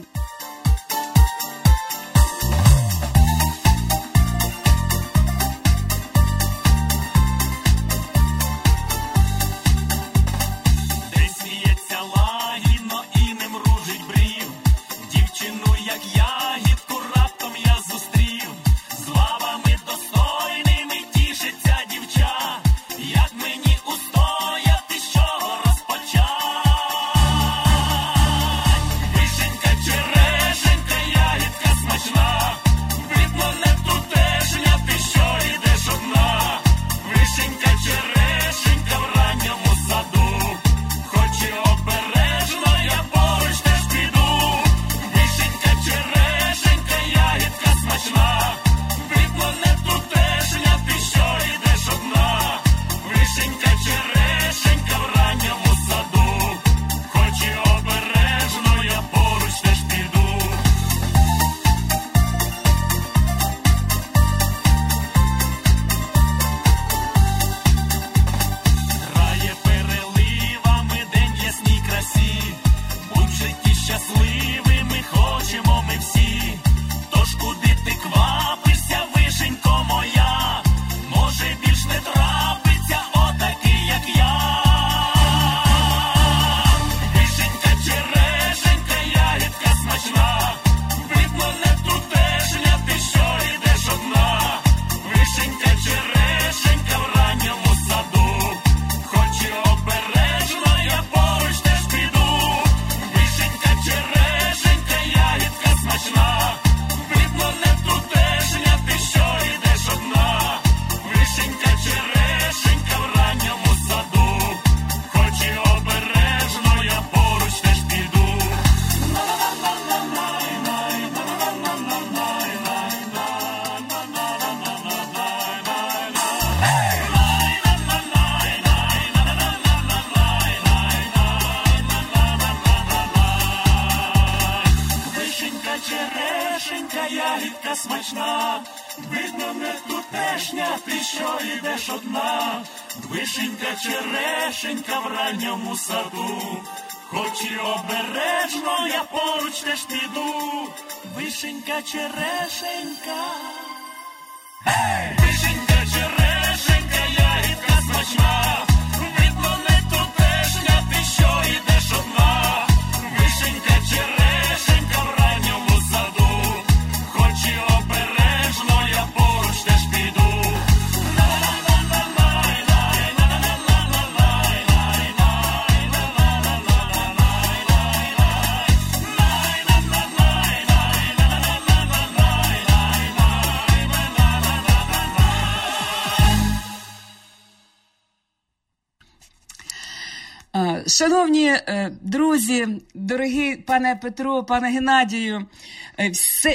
Шановні 190.98 191.48
е, 191.48 191.92
друзі, 192.02 192.68
дорогі 192.94 193.56
пане 193.56 194.00
Петро, 194.02 194.44
пане 194.44 194.70
Геннадію, 194.70 195.46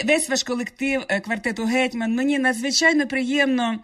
весь 0.05 0.29
ваш 0.29 0.43
колектив 0.43 1.05
е, 1.09 1.21
квартету 1.21 1.65
Гетьман. 1.65 2.15
Мені 2.15 2.39
надзвичайно 2.39 3.07
приємно, 3.07 3.79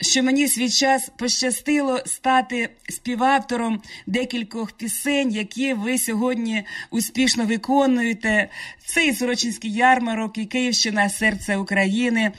що 0.00 0.22
мені 0.22 0.48
свій 0.48 0.70
час 0.70 1.10
пощастило 1.16 2.00
стати 2.06 2.68
співавтором 2.88 3.82
декількох 4.06 4.72
пісень, 4.72 5.30
які 5.30 5.74
ви 5.74 5.98
сьогодні 5.98 6.64
успішно 6.90 7.44
виконуєте. 7.44 8.48
Це 8.84 9.06
і 9.06 9.14
Сорочинський 9.14 9.72
ярмарок, 9.72 10.38
і 10.38 10.46
Київщина, 10.46 11.08
серце 11.08 11.56
України, 11.56 12.32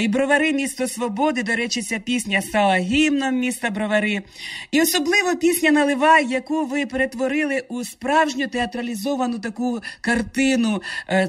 і 0.00 0.08
Бровари, 0.08 0.52
місто 0.52 0.88
свободи. 0.88 1.42
До 1.42 1.56
речі, 1.56 1.82
ця 1.82 1.98
пісня 1.98 2.42
стала 2.42 2.76
гімном 2.76 3.34
міста 3.34 3.70
Бровари. 3.70 4.22
І 4.70 4.82
особливо 4.82 5.36
пісня 5.36 5.70
Наливай, 5.70 6.26
яку 6.26 6.66
ви 6.66 6.86
перетворили 6.86 7.64
у 7.68 7.84
справжню 7.84 8.46
театралізовану 8.46 9.38
таку 9.38 9.80
картину, 10.00 10.82
е, 11.08 11.28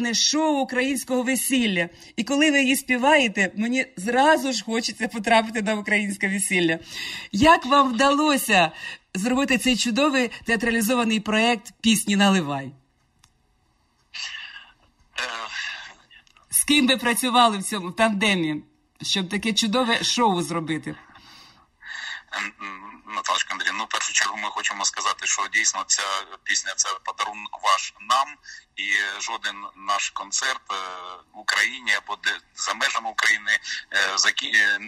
театралізоване 0.00 0.14
шоу 0.14 0.62
українського 0.62 1.22
весілля. 1.22 1.88
І 2.16 2.24
коли 2.24 2.50
ви 2.50 2.60
її 2.60 2.76
співаєте, 2.76 3.52
мені 3.56 3.86
зразу 3.96 4.52
ж 4.52 4.64
хочеться 4.64 5.08
потрапити 5.08 5.62
на 5.62 5.74
українське 5.74 6.28
весілля. 6.28 6.78
Як 7.32 7.66
вам 7.66 7.92
вдалося 7.92 8.72
зробити 9.14 9.58
цей 9.58 9.76
чудовий 9.76 10.30
театралізований 10.44 11.20
проект 11.20 11.72
пісні 11.80 12.16
Наливай? 12.16 12.72
З 16.50 16.64
ким 16.64 16.86
ви 16.86 16.96
працювали 16.96 17.58
в 17.58 17.62
цьому 17.62 17.90
тандемі, 17.90 18.62
щоб 19.02 19.28
таке 19.28 19.52
чудове 19.52 20.04
шоу 20.04 20.42
зробити? 20.42 20.94
Наталочка 23.06 23.54
Андрій, 23.54 23.70
ну 23.74 23.84
в 23.84 23.88
першу 23.88 24.12
чергу 24.12 24.36
ми 24.36 24.48
хочемо 24.48 24.84
сказати, 24.84 25.26
що 25.26 25.48
дійсно 25.52 25.84
ця 25.86 26.02
пісня 26.44 26.72
це 26.76 26.88
подарунок 27.04 27.60
ваш 27.62 27.94
нам, 28.00 28.28
і 28.80 29.20
жоден 29.20 29.66
наш 29.76 30.10
концерт 30.10 30.72
е, 30.72 30.74
в 31.32 31.38
Україні 31.38 31.92
або 31.92 32.16
де 32.16 32.38
за 32.54 32.74
межами 32.74 33.10
України 33.10 33.58
е, 33.90 34.16
е, 34.44 34.78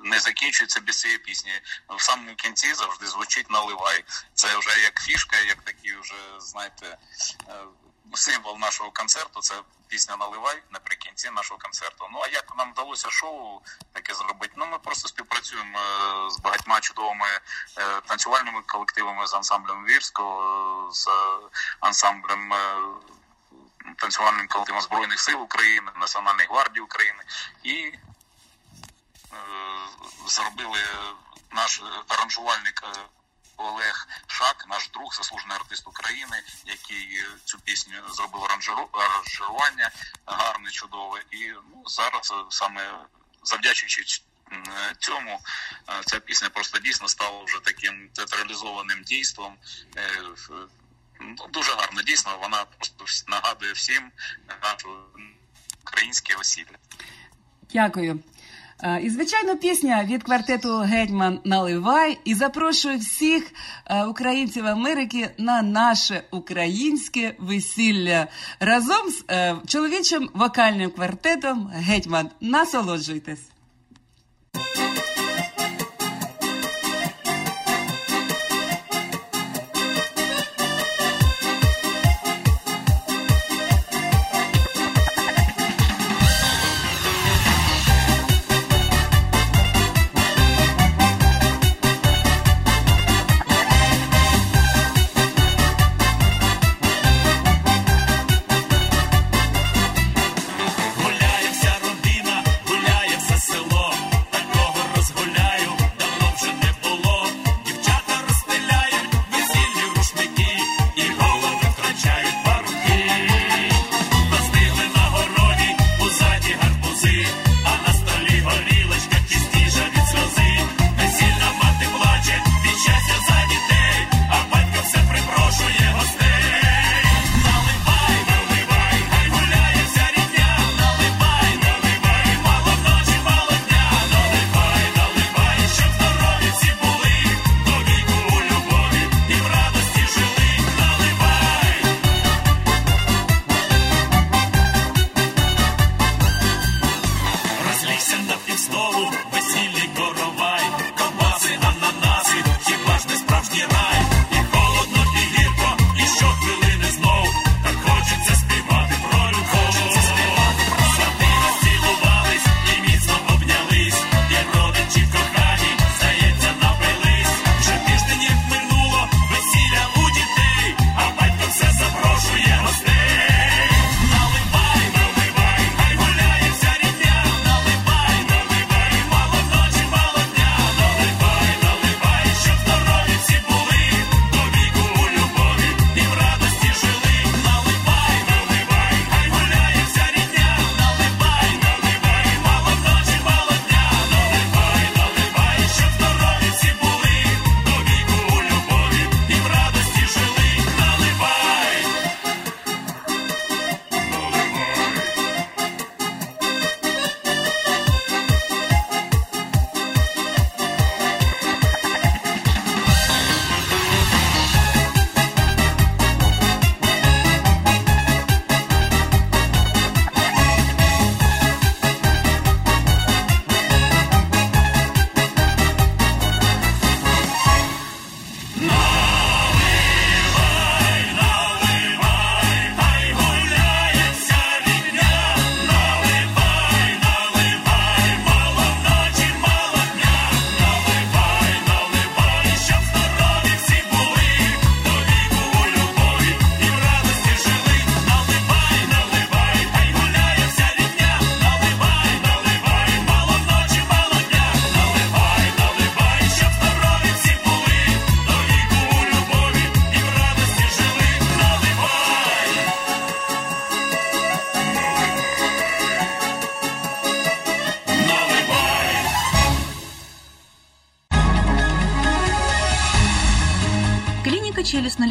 не 0.00 0.20
закінчується 0.20 0.80
без 0.80 1.00
цієї 1.00 1.18
пісні. 1.18 1.52
В 1.88 2.02
самому 2.02 2.34
кінці 2.34 2.74
завжди 2.74 3.06
звучить 3.06 3.50
наливай. 3.50 4.04
Це 4.34 4.58
вже 4.58 4.80
як 4.80 5.00
фішка, 5.00 5.36
як 5.40 5.62
такі 5.62 5.96
вже 5.96 6.14
знаєте 6.38 6.98
символ 8.14 8.58
нашого 8.58 8.90
концерту. 8.90 9.40
Це 9.40 9.54
пісня 9.88 10.16
Наливай 10.16 10.62
наприкінці 10.70 11.30
нашого 11.30 11.58
концерту. 11.58 12.08
Ну 12.12 12.20
а 12.22 12.28
як 12.28 12.54
нам 12.58 12.72
вдалося 12.72 13.10
шоу 13.10 13.60
таке 13.92 14.14
зробити? 14.14 14.52
Ну 14.56 14.66
ми 14.66 14.78
просто 14.78 15.08
співпрацюємо 15.08 15.78
з 16.30 16.40
багатьма 16.40 16.80
чудовими 16.80 17.26
танцювальними 18.06 18.62
колективами 18.66 19.26
з 19.26 19.34
ансамблем 19.34 19.84
Вірського, 19.84 20.90
з 20.92 21.08
ансамблем. 21.80 22.52
Е, 23.90 23.94
танцювальним 23.96 24.48
колективом 24.48 24.82
Збройних 24.82 25.20
сил 25.20 25.42
України, 25.42 25.90
Національної 26.00 26.48
гвардії 26.48 26.80
України 26.82 27.22
і 27.62 27.74
е, 27.74 27.98
зробили 30.26 30.78
наш 31.52 31.82
аранжувальник 32.08 32.82
Олег 33.56 34.08
Шак, 34.26 34.66
наш 34.68 34.88
друг, 34.88 35.14
заслужений 35.14 35.56
артист 35.56 35.88
України, 35.88 36.42
який 36.66 37.18
е, 37.18 37.26
цю 37.44 37.58
пісню 37.58 37.94
зробив 38.08 38.44
аранжування 38.92 39.90
гарне, 40.26 40.70
чудове. 40.70 41.22
І 41.30 41.52
ну, 41.74 41.82
зараз 41.86 42.32
е, 42.32 42.44
саме 42.50 42.92
завдячуючи 43.44 44.22
цьому, 44.98 45.40
е, 45.88 46.02
ця 46.06 46.20
пісня 46.20 46.50
просто 46.50 46.78
дійсно 46.78 47.08
стала 47.08 47.44
вже 47.44 47.60
таким 47.60 48.08
театралізованим 48.08 49.02
дійством. 49.02 49.56
Ну, 51.20 51.34
дуже 51.52 51.72
гарно, 51.72 52.02
дійсно, 52.02 52.38
вона 52.42 52.64
просто 52.96 53.04
нагадує 53.28 53.72
всім 53.72 54.02
українське 55.84 56.36
весілля. 56.36 56.78
Дякую. 57.72 58.20
Е, 58.82 59.00
і, 59.02 59.10
звичайно, 59.10 59.56
пісня 59.56 60.04
від 60.04 60.22
квартету 60.22 60.78
Гетьман 60.78 61.40
Наливай 61.44 62.18
і 62.24 62.34
запрошую 62.34 62.98
всіх 62.98 63.52
е, 63.86 64.04
українців 64.04 64.66
Америки 64.66 65.30
на 65.38 65.62
наше 65.62 66.22
українське 66.30 67.34
весілля 67.38 68.26
разом 68.60 69.10
з 69.10 69.24
е, 69.30 69.56
чоловічим 69.66 70.30
вокальним 70.34 70.90
квартетом 70.90 71.70
Гетьман. 71.74 72.30
Насолоджуйтесь. 72.40 73.50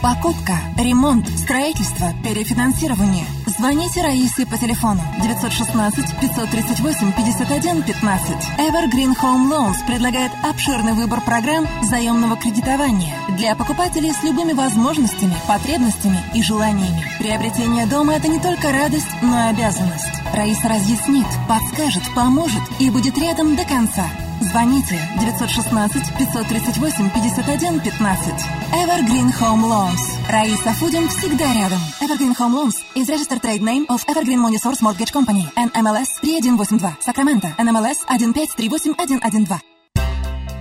Покупка, 0.00 0.56
ремонт, 0.76 1.28
строительство, 1.28 2.12
перефинансирование. 2.22 3.26
Звоните 3.46 4.00
Раисе 4.00 4.46
по 4.46 4.56
телефону 4.56 5.00
916 5.20 6.20
538 6.20 7.12
51 7.12 7.82
15. 7.82 8.30
Evergreen 8.58 9.16
Home 9.20 9.50
Loans 9.50 9.84
предлагает 9.88 10.30
обширный 10.44 10.92
выбор 10.92 11.20
программ 11.20 11.66
заемного 11.82 12.36
кредитования 12.36 13.16
для 13.30 13.56
покупателей 13.56 14.12
с 14.12 14.22
любыми 14.22 14.52
возможностями, 14.52 15.34
потребностями 15.48 16.20
и 16.32 16.42
желаниями. 16.42 17.04
Приобретение 17.18 17.86
дома– 17.86 18.14
это 18.14 18.28
не 18.28 18.38
только 18.38 18.70
радость, 18.70 19.08
но 19.20 19.36
и 19.36 19.50
обязанность. 19.50 20.22
Раиса 20.32 20.68
разъяснит, 20.68 21.26
подскажет, 21.48 22.04
поможет 22.14 22.62
и 22.78 22.88
будет 22.90 23.18
рядом 23.18 23.56
до 23.56 23.64
конца. 23.64 24.04
Звоните 24.40 25.08
916 25.16 25.72
538 26.18 27.10
51 27.14 27.80
15. 27.80 28.34
Evergreen 28.72 29.30
Home 29.40 29.64
Loans. 29.64 30.30
Раиса 30.30 30.72
Фудин 30.74 31.08
всегда 31.08 31.52
рядом. 31.54 31.80
Evergreen 32.00 32.34
Home 32.38 32.54
Loans 32.54 32.76
is 32.94 33.08
registered 33.08 33.42
trade 33.42 33.62
name 33.62 33.84
of 33.88 34.04
Evergreen 34.06 34.38
Money 34.38 34.58
Source 34.58 34.80
Mortgage 34.80 35.12
Company. 35.12 35.44
NMLS 35.56 36.20
3182. 36.22 36.96
Сакраменто. 37.00 37.48
NMLS 37.58 37.98
1538112. 38.08 39.60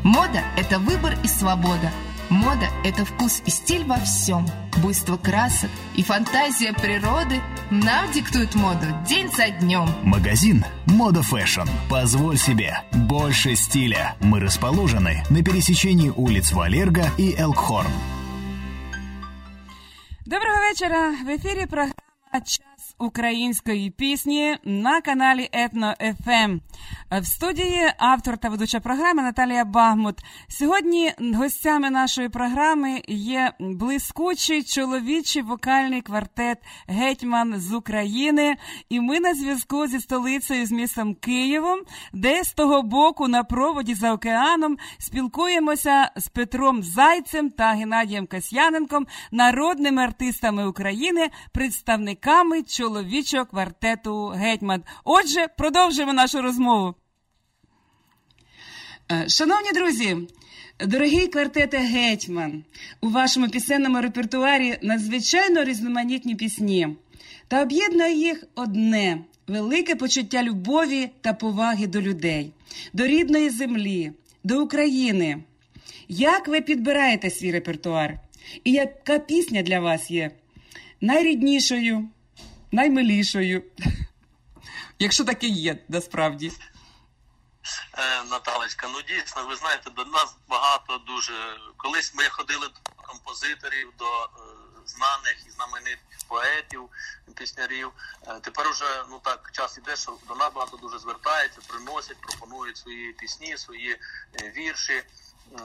Мода– 0.03 0.41
это 0.57 0.79
выбор 0.79 1.15
и 1.23 1.27
свобода. 1.27 1.91
Мода– 2.29 2.69
это 2.83 3.05
вкус 3.05 3.41
и 3.45 3.49
стиль 3.49 3.85
во 3.85 3.97
всем. 3.97 4.45
Буйство 4.81 5.17
красок 5.17 5.69
и 5.95 6.03
фантазия 6.03 6.73
природы 6.73 7.41
нам 7.71 8.11
диктуют 8.11 8.53
моду 8.53 8.85
день 9.07 9.29
за 9.31 9.49
днем. 9.49 9.89
Магазин 10.03 10.65
«Мода 10.85 11.21
Фэшн». 11.23 11.67
Позволь 11.89 12.37
себе 12.37 12.79
больше 12.91 13.55
стиля. 13.55 14.15
Мы 14.19 14.41
расположены 14.41 15.23
на 15.29 15.41
пересечении 15.41 16.09
улиц 16.09 16.51
Валерга 16.51 17.09
и 17.17 17.33
Элкхорн. 17.33 17.91
Доброго 20.25 20.57
вечора. 20.69 21.15
В 21.25 21.29
ефірі 21.29 21.65
програма 21.65 21.93
Час 22.33 22.66
української 22.99 23.89
пісні 23.89 24.57
на 24.63 25.01
каналі 25.01 25.49
Етно 25.51 25.93
ФМ. 25.99 26.59
В 27.11 27.25
студії 27.25 27.93
автор 27.97 28.37
та 28.37 28.49
ведуча 28.49 28.79
програми 28.79 29.23
Наталія 29.23 29.65
Багмут. 29.65 30.15
Сьогодні 30.47 31.13
гостями 31.33 31.89
нашої 31.89 32.29
програми 32.29 33.01
є 33.07 33.53
блискучий 33.59 34.63
чоловічий 34.63 35.41
вокальний 35.41 36.01
квартет 36.01 36.57
Гетьман 36.87 37.59
з 37.59 37.73
України. 37.73 38.55
І 38.89 38.99
ми 38.99 39.19
на 39.19 39.35
зв'язку 39.35 39.87
зі 39.87 39.99
столицею 39.99 40.65
з 40.65 40.71
містом 40.71 41.15
Києвом, 41.15 41.79
де 42.13 42.43
з 42.43 42.53
того 42.53 42.83
боку 42.83 43.27
на 43.27 43.43
проводі 43.43 43.93
за 43.93 44.13
океаном 44.13 44.77
спілкуємося 44.97 46.11
з 46.15 46.27
Петром 46.27 46.83
Зайцем 46.83 47.49
та 47.49 47.71
Геннадієм 47.71 48.27
Касьяненком, 48.27 49.07
народними 49.31 50.03
артистами 50.03 50.67
України, 50.67 51.29
представниками 51.51 52.63
чоловічого 52.63 52.86
квартету 53.49 54.27
Гетьман. 54.27 54.83
Отже, 55.03 55.47
продовжуємо 55.57 56.13
нашу 56.13 56.41
розмову. 56.41 56.95
Е, 59.11 59.29
Шановні 59.29 59.71
друзі, 59.71 60.17
дорогий 60.85 61.27
квартете 61.27 61.77
Гетьман, 61.77 62.63
у 63.01 63.09
вашому 63.09 63.49
пісенному 63.49 64.01
репертуарі 64.01 64.77
надзвичайно 64.81 65.63
різноманітні 65.63 66.35
пісні. 66.35 66.87
Та 67.47 67.61
об'єднує 67.61 68.13
їх 68.13 68.43
одне 68.55 69.17
велике 69.47 69.95
почуття 69.95 70.43
любові 70.43 71.09
та 71.21 71.33
поваги 71.33 71.87
до 71.87 72.01
людей, 72.01 72.51
до 72.93 73.07
рідної 73.07 73.49
землі, 73.49 74.11
до 74.43 74.63
України. 74.63 75.37
Як 76.07 76.47
ви 76.47 76.61
підбираєте 76.61 77.29
свій 77.29 77.51
репертуар? 77.51 78.19
І 78.63 78.71
яка 78.71 79.19
пісня 79.19 79.61
для 79.61 79.79
вас 79.79 80.11
є 80.11 80.31
найріднішою, 81.01 82.09
наймилішою? 82.71 83.63
Якщо 84.99 85.25
таке 85.25 85.47
є, 85.47 85.77
насправді. 85.89 86.51
Е, 87.97 88.23
Наталечка, 88.23 88.87
ну 88.93 89.01
дійсно, 89.01 89.47
ви 89.47 89.55
знаєте, 89.55 89.89
до 89.89 90.05
нас 90.05 90.35
багато 90.49 90.97
дуже. 90.97 91.33
Колись 91.77 92.13
ми 92.15 92.23
ходили 92.23 92.67
до 92.67 93.03
композиторів, 93.03 93.93
до 93.97 94.05
е, 94.05 94.27
знаних 94.85 95.37
і 95.47 95.51
знаменитих 95.51 96.17
поетів, 96.27 96.89
піснярів. 97.35 97.91
Е, 98.27 98.39
тепер 98.39 98.67
уже 98.67 99.03
ну 99.09 99.19
так 99.23 99.49
час 99.53 99.77
іде, 99.77 99.95
що 99.95 100.17
до 100.27 100.35
нас 100.35 100.53
багато 100.53 100.77
дуже 100.77 100.99
звертаються, 100.99 101.61
приносять, 101.67 102.21
пропонують 102.21 102.77
свої 102.77 103.13
пісні, 103.13 103.57
свої 103.57 103.99
вірші. 104.55 105.03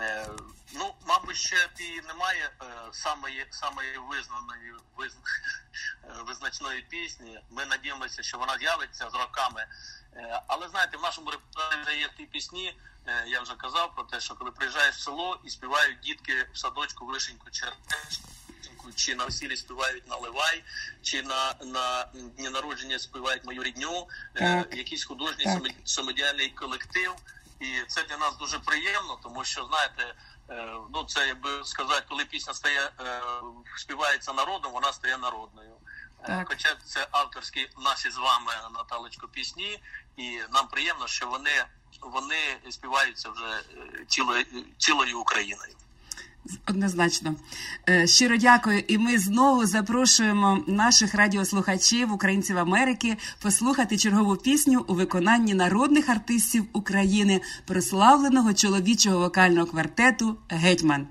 Е, 0.01 0.29
ну, 0.73 0.95
мабуть, 1.07 1.37
ще 1.37 1.69
і 1.79 2.01
немає 2.07 2.51
е, 2.63 2.65
самої, 2.93 3.47
самої 3.51 3.99
визнаної 3.99 4.73
визна, 4.97 5.21
е, 6.05 6.23
визначної 6.27 6.83
пісні. 6.83 7.41
Ми 7.51 7.67
надіємося, 7.67 8.23
що 8.23 8.39
вона 8.39 8.59
з'явиться 8.59 9.11
з 9.11 9.15
роками. 9.15 9.67
Але 10.47 10.69
знаєте, 10.69 10.97
в 10.97 11.03
нашому 11.03 11.31
репертуарі 11.31 11.99
є 11.99 12.11
ті 12.17 12.27
пісні. 12.27 12.79
Я 13.27 13.41
вже 13.41 13.55
казав 13.55 13.95
про 13.95 14.05
те, 14.05 14.21
що 14.21 14.35
коли 14.35 14.51
приїжджаєш 14.51 14.97
в 14.97 15.01
село 15.01 15.41
і 15.45 15.51
співають 15.51 16.01
дітки 16.01 16.47
в 16.53 16.59
садочку 16.59 17.07
вишеньку 17.07 17.51
чернечку, 17.51 18.93
чи 18.97 19.15
на 19.15 19.25
весіллі 19.25 19.57
співають 19.57 20.09
наливай, 20.09 20.65
чи 21.03 21.23
на, 21.23 21.55
на 21.65 22.05
дні 22.15 22.49
народження 22.49 22.99
співають 22.99 23.45
мою 23.45 23.63
рідню, 23.63 24.09
Так. 24.35 24.77
якийсь 24.77 25.05
художній 25.05 25.45
Так. 25.45 25.63
самодіяльний 25.85 26.51
колектив. 26.51 27.15
І 27.63 27.85
це 27.89 28.03
для 28.03 28.17
нас 28.17 28.37
дуже 28.37 28.59
приємно, 28.59 29.19
тому 29.23 29.45
що 29.45 29.65
знаєте, 29.65 30.15
е, 30.51 30.75
ну 30.95 31.05
це 31.05 31.27
якби 31.27 31.65
сказати, 31.65 32.03
коли 32.09 32.25
пісня 32.25 32.55
стає 32.55 32.91
е, 33.01 33.23
співається 33.77 34.33
народом, 34.33 34.73
вона 34.73 34.93
стає 34.93 35.19
народною. 35.19 35.73
Е, 36.23 36.27
Так. 36.27 36.49
Хоча 36.49 36.77
це 36.85 37.09
авторські 37.11 37.69
наші 37.79 38.11
з 38.11 38.17
вами 38.17 38.53
Наталечко 38.75 39.29
пісні, 39.29 39.83
і 40.17 40.41
нам 40.51 40.69
приємно, 40.69 41.07
що 41.07 41.27
вони, 41.27 41.65
вони 42.01 42.59
співаються 42.71 43.31
вже 43.31 43.63
цілою, 44.09 44.45
цілою 44.79 45.21
Україною. 45.21 45.75
Однозначно. 46.67 47.35
Е, 47.89 48.07
Щиро 48.07 48.37
дякую. 48.37 48.83
І 48.89 48.99
ми 48.99 49.19
знову 49.19 49.67
запрошуємо 49.67 50.65
наших 50.67 51.15
радіослухачів, 51.15 52.13
українців 52.13 52.59
Америки, 52.59 53.17
послухати 53.43 53.97
чергову 53.97 54.37
пісню 54.37 54.85
у 54.89 54.95
виконанні 54.95 55.55
народних 55.55 56.09
артистів 56.09 56.65
України, 56.73 57.41
прославленого 57.67 58.55
чоловічого 58.55 59.19
вокального 59.19 59.67
квартету 59.67 60.37
Гетьман. 60.49 61.07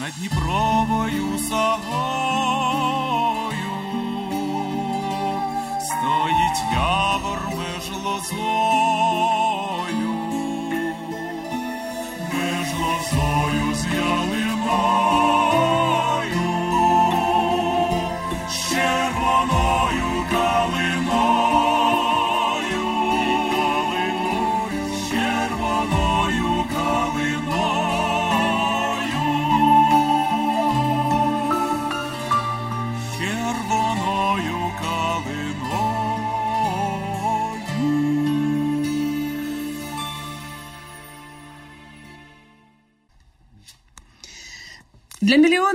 над 0.00 0.12
Дніпровою 0.18 1.38
сагою 1.38 2.80
стоїть 5.80 6.62
явор 6.72 7.38
меж 7.56 7.90
лозою, 8.04 9.34
меж 12.32 12.68
лозою 12.74 13.74
з'яли 13.74 14.44
май. 14.66 15.49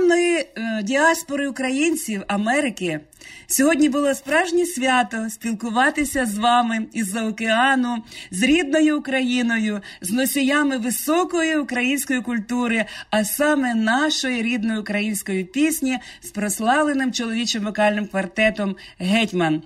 Мільйонної 0.06 0.36
е, 0.36 0.82
діаспори 0.82 1.48
українців 1.48 2.22
Америки 2.28 3.00
сьогодні 3.46 3.88
було 3.88 4.14
справжнє 4.14 4.66
свято 4.66 5.30
спілкуватися 5.30 6.26
з 6.26 6.38
вами 6.38 6.86
із-за 6.92 7.24
океану, 7.26 8.04
з 8.30 8.42
рідною 8.42 8.98
Україною, 8.98 9.80
з 10.00 10.10
носіями 10.10 10.78
високої 10.78 11.56
української 11.56 12.20
культури, 12.20 12.84
а 13.10 13.24
саме 13.24 13.74
нашої 13.74 14.42
рідної 14.42 14.80
української 14.80 15.44
пісні 15.44 15.98
з 16.20 16.30
прославленим 16.30 17.12
чоловічим 17.12 17.64
вокальним 17.64 18.06
квартетом 18.06 18.76
Гетьман. 18.98 19.62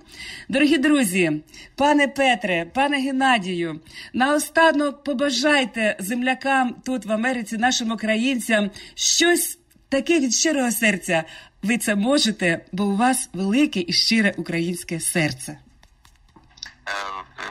Дорогі 0.49 0.77
друзі, 0.77 1.31
пане 1.75 2.07
Петре, 2.07 2.65
пане 2.73 2.97
Геннадію, 2.97 3.79
наостанок 4.13 5.03
побажайте 5.03 5.95
землякам 5.99 6.75
тут 6.85 7.05
в 7.05 7.11
Америці, 7.11 7.57
нашим 7.57 7.91
українцям 7.91 8.71
щось 8.95 9.57
таке 9.91 10.19
від 10.19 10.33
щирого 10.33 10.71
серця. 10.71 11.23
Ви 11.63 11.77
це 11.77 11.95
можете, 11.95 12.65
бо 12.71 12.83
у 12.83 12.97
вас 12.97 13.29
велике 13.33 13.83
і 13.87 13.93
щире 13.93 14.33
українське 14.37 14.99
серце. 14.99 15.51
Е, 15.51 16.93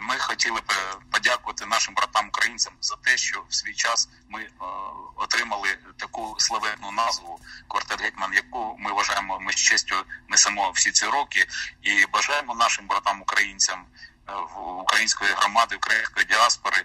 ми 0.00 0.14
хотіли 0.18 0.60
б 0.60 0.72
подякувати 1.10 1.66
нашим 1.66 1.94
братам 1.94 2.28
українцям 2.28 2.72
за 2.80 2.96
те, 2.96 3.16
що 3.16 3.44
в 3.48 3.54
свій 3.54 3.74
час 3.74 4.08
ми 4.28 4.40
е, 4.40 4.50
отримали 5.16 5.68
таку 5.96 6.36
славетну 6.38 6.90
назву 6.90 7.40
квартет 7.68 8.00
гетьман, 8.02 8.34
яку 8.34 8.76
ми 8.78 8.92
вважаємо 8.92 9.40
ми 9.40 9.52
з 9.52 9.56
честю 9.56 9.94
несемо 10.28 10.70
всі 10.74 10.90
ці 10.90 11.06
роки, 11.06 11.46
і 11.82 12.06
бажаємо 12.12 12.54
нашим 12.54 12.86
братам 12.86 13.22
українцям 13.22 13.84
е, 14.28 14.32
в 14.54 14.80
української 14.80 15.30
громади, 15.36 15.76
української 15.76 16.26
діаспори 16.26 16.82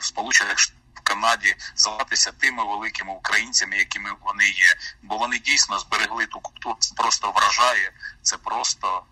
в 0.00 0.04
Сполучених 0.04 0.58
Штатах 0.58 0.77
Канаді 1.08 1.56
зватися 1.76 2.32
тими 2.32 2.64
великими 2.64 3.12
українцями, 3.12 3.76
якими 3.76 4.10
вони 4.20 4.44
є, 4.44 4.76
бо 5.02 5.16
вони 5.16 5.38
дійсно 5.38 5.78
зберегли 5.78 6.26
ту 6.26 6.40
культуру. 6.40 6.76
Це 6.78 6.94
просто 6.94 7.30
вражає. 7.30 7.92
Це 8.22 8.36
просто 8.36 9.02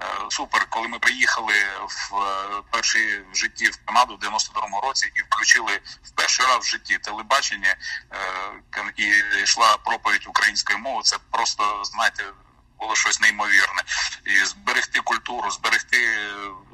е, 0.00 0.04
супер. 0.30 0.66
Коли 0.68 0.88
ми 0.88 0.98
приїхали 0.98 1.54
в 1.88 2.16
е, 2.16 2.62
перший 2.70 3.20
в 3.32 3.36
житті 3.36 3.68
в 3.68 3.78
Канаду 3.84 4.16
в 4.16 4.24
92-му 4.24 4.80
році 4.80 5.12
і 5.14 5.20
включили 5.20 5.80
в 6.02 6.10
перший 6.10 6.46
раз 6.46 6.64
в 6.64 6.68
житті 6.68 6.98
телебачення 6.98 7.76
е, 8.76 8.92
і 8.96 9.12
йшла 9.42 9.76
проповідь 9.76 10.26
української 10.26 10.78
мови. 10.78 11.02
Це 11.04 11.16
просто 11.30 11.84
знаєте. 11.84 12.24
Було 12.78 12.96
щось 12.96 13.20
неймовірне, 13.20 13.82
і 14.26 14.44
зберегти 14.44 15.00
культуру, 15.00 15.50
зберегти 15.50 15.96
Е, 15.96 16.73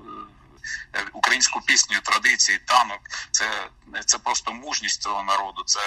українську 1.13 1.61
пісню, 1.61 2.01
традиції, 2.01 2.59
танок. 2.59 3.01
Це 3.31 3.69
це 4.07 4.19
просто 4.19 4.53
мужність 4.53 5.03
цього 5.03 5.23
народу. 5.23 5.63
Це 5.67 5.81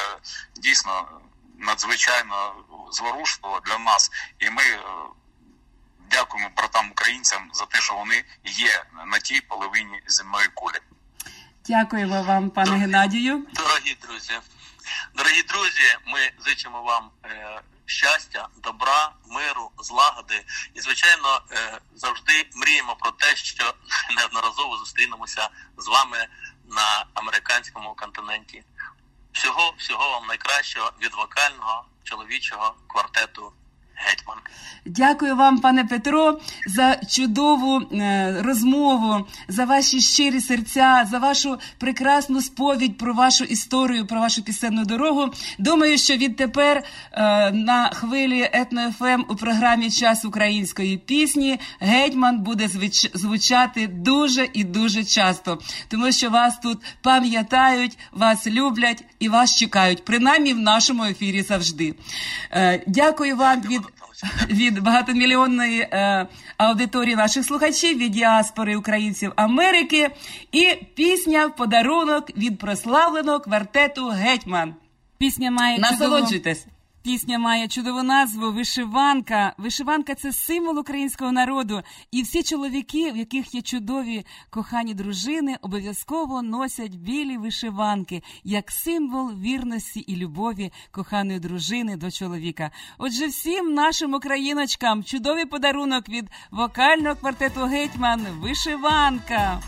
дійсно 0.55 1.21
надзвичайно 1.59 2.53
зворушливо 2.91 3.61
для 3.65 3.77
нас, 3.77 4.11
і 4.39 4.49
ми. 4.49 4.63
Е, 4.63 4.79
дякуємо 6.13 6.49
братам 6.57 6.91
українцям 6.91 7.49
за 7.53 7.65
те, 7.65 7.77
що 7.81 7.93
вони 7.93 8.23
є 8.45 8.83
на 9.07 9.19
тій 9.19 9.41
половині 9.41 10.01
земної 10.07 10.47
кулі. 10.53 10.77
Дякуємо 11.67 12.23
вам, 12.23 12.49
пане 12.49 12.77
Геннадію. 12.77 13.47
Дорогі 13.53 13.97
друзі, 14.01 14.39
дорогі 15.15 15.43
друзі. 15.43 15.97
Ми 16.05 16.31
зичимо 16.45 16.81
вам 16.81 17.09
е, 17.25 17.61
щастя, 17.85 18.47
добра, 18.63 19.11
миру, 19.25 19.71
злагоди. 19.77 20.45
І, 20.73 20.81
звичайно, 20.81 21.41
е, 21.51 21.79
завжди 21.95 22.49
мріємо 22.55 22.95
про 22.95 23.11
те, 23.11 23.35
що 23.35 23.73
неодноразово 24.17 24.77
зустрінемося 24.77 25.49
з 25.77 25.87
вами 25.87 26.27
на 26.65 27.05
американському 27.13 27.95
континенті. 27.95 28.63
Всього, 29.31 29.73
всього 29.77 30.09
вам 30.09 30.27
найкращого 30.27 30.91
від 31.01 31.13
вокального 31.13 31.85
чоловічого 32.03 32.75
квартету 32.87 33.53
гетьман. 33.95 34.37
Дякую 34.85 35.35
вам, 35.35 35.59
пане 35.59 35.85
Петро, 35.85 36.39
за 36.67 36.97
чудову 37.09 37.81
е, 37.81 38.35
розмову, 38.41 39.27
за 39.47 39.65
ваші 39.65 40.01
щирі 40.01 40.41
серця, 40.41 41.07
за 41.11 41.19
вашу 41.19 41.57
прекрасну 41.77 42.41
сповідь 42.41 42.97
про 42.97 43.13
вашу 43.13 43.43
історію, 43.43 44.07
про 44.07 44.19
вашу 44.19 44.43
пісенну 44.43 44.85
дорогу. 44.85 45.29
Думаю, 45.57 45.97
що 45.97 46.17
відтепер 46.17 46.83
е, 47.11 47.51
на 47.51 47.89
хвилі 47.89 48.49
етно-ФМ 48.53 49.23
у 49.29 49.35
програмі 49.35 49.91
Час 49.91 50.25
української 50.25 50.97
пісні 50.97 51.59
гетьман 51.79 52.39
буде 52.39 52.69
звучати 53.13 53.87
дуже 53.87 54.49
і 54.53 54.63
дуже 54.63 55.03
часто, 55.03 55.59
тому 55.87 56.11
що 56.11 56.29
вас 56.29 56.59
тут 56.59 56.77
пам'ятають, 57.01 57.97
вас 58.11 58.47
люблять 58.47 59.03
і 59.19 59.29
вас 59.29 59.55
чекають, 59.55 60.05
принаймні 60.05 60.53
в 60.53 60.59
нашому 60.59 61.03
ефірі 61.03 61.41
завжди. 61.41 61.95
Е, 62.51 62.83
дякую 62.87 63.35
вам 63.35 63.61
від 63.61 63.81
від 64.49 64.79
багатомільйонної 64.79 65.79
е, 65.79 66.27
аудиторії 66.57 67.15
наших 67.15 67.45
слухачів, 67.45 67.97
від 67.97 68.11
діаспори 68.11 68.75
українців 68.75 69.31
Америки, 69.35 70.09
і 70.51 70.75
пісня 70.95 71.47
в 71.47 71.55
подарунок 71.55 72.37
від 72.37 72.59
прославленого 72.59 73.39
квартету 73.39 74.07
Гетьман. 74.07 74.75
Пісня 75.17 75.51
має 75.51 75.79
насолоджуйтесь. 75.79 76.65
Пісня 77.03 77.39
має 77.39 77.67
чудову 77.67 78.03
назву 78.03 78.51
Вишиванка. 78.51 79.53
Вишиванка 79.57 80.15
це 80.15 80.33
символ 80.33 80.79
українського 80.79 81.31
народу. 81.31 81.81
І 82.11 82.21
всі 82.21 82.43
чоловіки, 82.43 83.11
в 83.11 83.17
яких 83.17 83.55
є 83.55 83.61
чудові 83.61 84.25
кохані 84.49 84.93
дружини, 84.93 85.57
обов'язково 85.61 86.41
носять 86.41 86.95
білі 86.95 87.37
вишиванки 87.37 88.23
як 88.43 88.71
символ 88.71 89.31
вірності 89.33 89.99
і 89.99 90.15
любові 90.15 90.71
коханої 90.91 91.39
дружини 91.39 91.97
до 91.97 92.11
чоловіка. 92.11 92.71
Отже, 92.97 93.27
всім 93.27 93.73
нашим 93.73 94.13
україночкам 94.13 95.03
чудовий 95.03 95.45
подарунок 95.45 96.09
від 96.09 96.29
вокального 96.51 97.15
квартету 97.15 97.59
Гетьман 97.59 98.27
Вишиванка. 98.41 99.61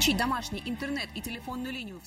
Подключить 0.00 0.16
домашний 0.16 0.62
интернет 0.64 1.10
и 1.14 1.20
телефонную 1.20 1.74
линию 1.74 2.00
в 2.00 2.06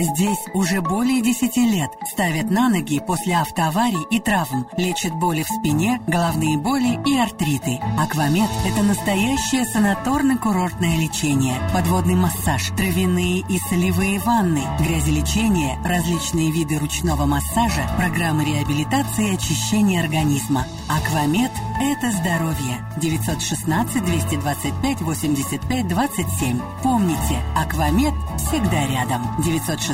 Здесь 0.00 0.38
уже 0.54 0.80
более 0.80 1.20
10 1.20 1.58
лет 1.58 1.90
ставят 2.10 2.50
на 2.50 2.70
ноги 2.70 3.00
после 3.00 3.36
автоаварий 3.36 4.06
и 4.10 4.18
травм, 4.18 4.66
лечат 4.78 5.12
боли 5.12 5.42
в 5.42 5.48
спине, 5.48 6.00
головные 6.06 6.56
боли 6.56 6.98
и 7.06 7.18
артриты. 7.18 7.78
Аквамед– 7.98 8.48
это 8.66 8.82
настоящее 8.82 9.66
санаторно-курортное 9.66 10.96
лечение, 10.96 11.56
подводный 11.74 12.14
массаж, 12.14 12.70
травяные 12.78 13.40
и 13.40 13.58
солевые 13.58 14.20
ванны, 14.20 14.62
грязелечение, 14.78 15.78
различные 15.84 16.50
виды 16.50 16.78
ручного 16.78 17.26
массажа, 17.26 17.86
программы 17.98 18.46
реабилитации 18.46 19.32
и 19.32 19.34
очищения 19.34 20.00
организма. 20.00 20.64
Аквамед– 20.88 21.52
это 21.80 22.10
здоровье. 22.10 22.86
916 22.96 24.02
225 24.02 25.00
85 25.02 25.88
27. 25.88 26.60
Помните, 26.82 27.42
Аквамед 27.54 28.14
всегда 28.38 28.86
рядом. 28.86 29.22
916 29.44 29.89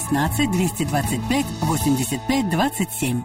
225 0.47 1.47
85 1.63 2.51
27. 2.51 3.23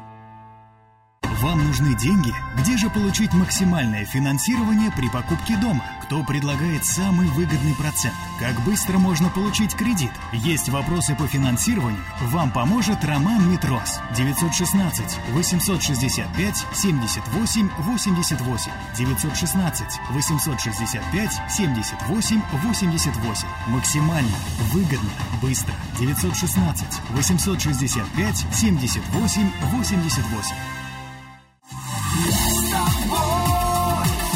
Вам 1.41 1.65
нужны 1.65 1.97
деньги? 1.97 2.34
Где 2.59 2.78
же 2.78 2.89
получить 2.89 3.34
максимальное 3.34 4.05
финансирование 4.05 4.91
при 4.91 5.09
покупке 5.09 5.57
дома? 5.57 5.84
Кто 6.12 6.24
предлагает 6.24 6.84
самый 6.84 7.26
выгодный 7.30 7.74
процент? 7.74 8.14
Как 8.38 8.62
быстро 8.66 8.97
можно 8.97 9.30
получить 9.30 9.74
кредит? 9.76 10.12
Есть 10.34 10.68
вопросы 10.68 11.16
по 11.16 11.26
финансированию? 11.26 12.03
Вам 12.24 12.51
поможет 12.51 13.05
Роман 13.05 13.49
Митрос. 13.49 14.01
916 14.18 15.18
865 15.32 16.66
78 16.74 17.70
88. 17.78 18.72
916 18.97 19.86
865 20.09 21.32
78 21.49 22.41
88. 22.62 23.47
Максимально, 23.68 24.36
выгодно, 24.74 25.12
быстро. 25.41 25.74
916 25.97 26.99
865 27.16 28.45
78 28.51 29.49
88. 29.72 30.55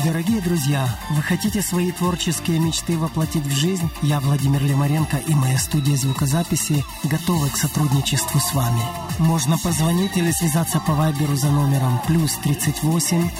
Дорогие 0.06 0.40
друзья, 0.40 0.88
вы 1.10 1.24
хотите 1.24 1.64
свои 1.64 1.92
творческие 1.92 2.60
мечты 2.60 2.96
воплотить 2.96 3.44
в 3.44 3.50
жизнь? 3.50 3.90
Я, 4.04 4.20
Владимир 4.20 4.64
Лемаренко 4.64 5.18
и 5.18 5.34
моя 5.34 5.58
студия 5.58 5.98
звукозаписи 5.98 6.86
готовы 7.06 7.50
к 7.50 7.58
сотрудничеству 7.58 8.40
с 8.40 8.54
вами. 8.54 8.84
Можно 9.18 9.58
позвонить 9.58 10.16
или 10.16 10.30
связаться 10.30 10.80
по 10.80 10.94
вайберу 10.94 11.36
за 11.36 11.50
номером 11.50 12.00
плюс 12.06 12.34
38 12.44 13.32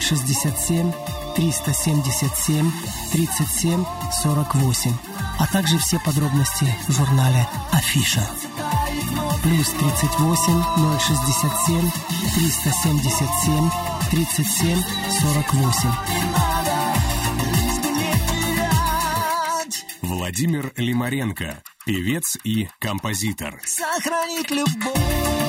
067 0.00 0.92
377 1.34 2.72
37 3.10 3.84
48, 4.22 4.92
а 5.40 5.46
также 5.48 5.78
все 5.78 5.98
подробности 5.98 6.72
в 6.86 6.92
журнале 6.92 7.48
«Афиша». 7.72 8.24
Плюс 9.42 9.68
38 9.68 10.62
067 11.00 11.90
377 12.36 13.93
37 14.14 14.78
48. 15.10 15.90
Владимир 20.02 20.72
Лимаренко, 20.76 21.60
певец 21.84 22.38
и 22.44 22.68
композитор. 22.78 23.60
Сохранить 23.64 24.52
любовь. 24.52 25.43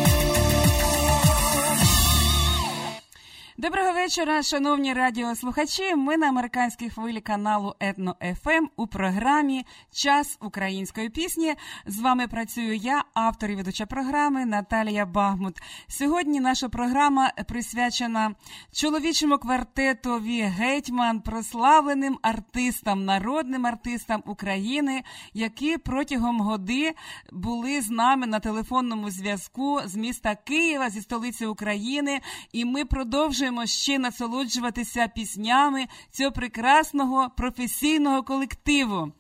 Доброго 3.58 3.94
вечора, 3.94 4.44
шановні 4.44 4.94
радіослухачі. 4.94 5.96
Ми 5.96 6.18
на 6.18 6.28
американській 6.28 6.90
хвилі 6.90 7.22
каналу 7.22 7.76
Етно 7.80 8.16
ФМ 8.44 8.68
у 8.76 8.88
програмі 8.88 9.66
Час 9.92 10.38
української 10.42 11.10
пісні. 11.10 11.54
З 11.86 12.00
вами 12.00 12.28
працюю 12.28 12.76
я, 12.76 13.04
автор 13.14 13.52
і 13.52 13.56
ведуча 13.56 13.86
програми 13.86 14.46
Наталія 14.46 15.06
Багмут. 15.06 15.62
Сьогодні 15.88 16.40
наша 16.40 16.70
програма 16.70 17.32
присвячена 17.48 18.36
чоловічому 18.72 19.38
квартетові 19.38 20.42
гетьман, 20.42 21.22
прославленим 21.22 22.20
артистам, 22.22 23.06
народним 23.06 23.66
артистам 23.66 24.24
України, 24.26 25.04
які 25.34 25.78
протягом 25.78 26.42
годи 26.42 26.94
були 27.32 27.82
з 27.82 27.90
нами 27.90 28.28
на 28.28 28.40
телефонному 28.40 29.10
зв'язку 29.10 29.80
з 29.86 29.96
міста 29.96 30.36
Києва, 30.36 30.90
зі 30.90 31.02
столиці 31.02 31.46
України, 31.46 32.22
і 32.52 32.66
ми 32.66 32.86
продовжуємо 32.86 33.45
ще 33.66 34.00
насолоджуватися 34.00 35.08
піснями 35.08 35.88
цього 36.12 36.32
прекрасного 36.32 37.30
професійного 37.38 38.24
колективу. 38.24 39.12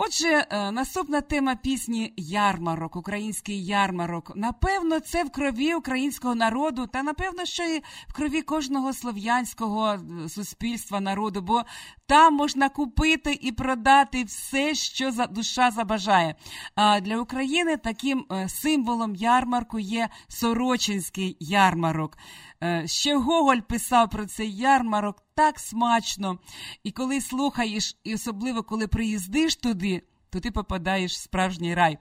Отже, 0.00 0.46
е, 0.50 0.70
наступна 0.72 1.20
тема 1.20 1.54
пісні 1.54 2.12
ярмарок, 2.16 2.96
український 2.96 3.64
ярмарок. 3.64 4.32
Напевно, 4.36 5.00
це 5.00 5.24
в 5.24 5.30
крові 5.30 5.74
українського 5.74 6.34
народу, 6.34 6.86
та 6.86 7.02
напевно, 7.02 7.44
що 7.44 7.62
і 7.62 7.82
в 8.08 8.12
крові 8.12 8.42
кожного 8.42 8.92
слов'янського 8.92 9.92
е, 9.92 10.28
суспільства 10.28 11.00
народу, 11.00 11.42
бо 11.42 11.62
там 12.06 12.34
можна 12.34 12.68
купити 12.68 13.38
і 13.40 13.52
продати 13.52 14.24
все, 14.24 14.74
що 14.74 15.12
душа 15.30 15.70
забажає. 15.70 16.34
А 16.74 17.00
для 17.00 17.18
України 17.18 17.76
таким 17.76 18.24
е, 18.32 18.48
символом 18.48 19.14
ярмарку 19.14 19.78
є 19.78 20.08
Сорочинський 20.28 21.36
ярмарок. 21.40 22.18
Ще 22.84 23.16
Гоголь 23.16 23.60
писав 23.60 24.10
про 24.10 24.26
цей 24.26 24.56
ярмарок 24.56 25.22
так 25.34 25.58
смачно. 25.58 26.38
І 26.84 26.90
коли 26.90 27.20
слухаєш, 27.20 27.96
і 28.04 28.14
особливо 28.14 28.62
коли 28.62 28.86
приїздиш 28.86 29.56
туди, 29.56 30.02
то 30.30 30.40
ти 30.40 30.50
попадаєш 30.50 31.12
в 31.12 31.22
справжній 31.22 31.74
рай. 31.74 31.98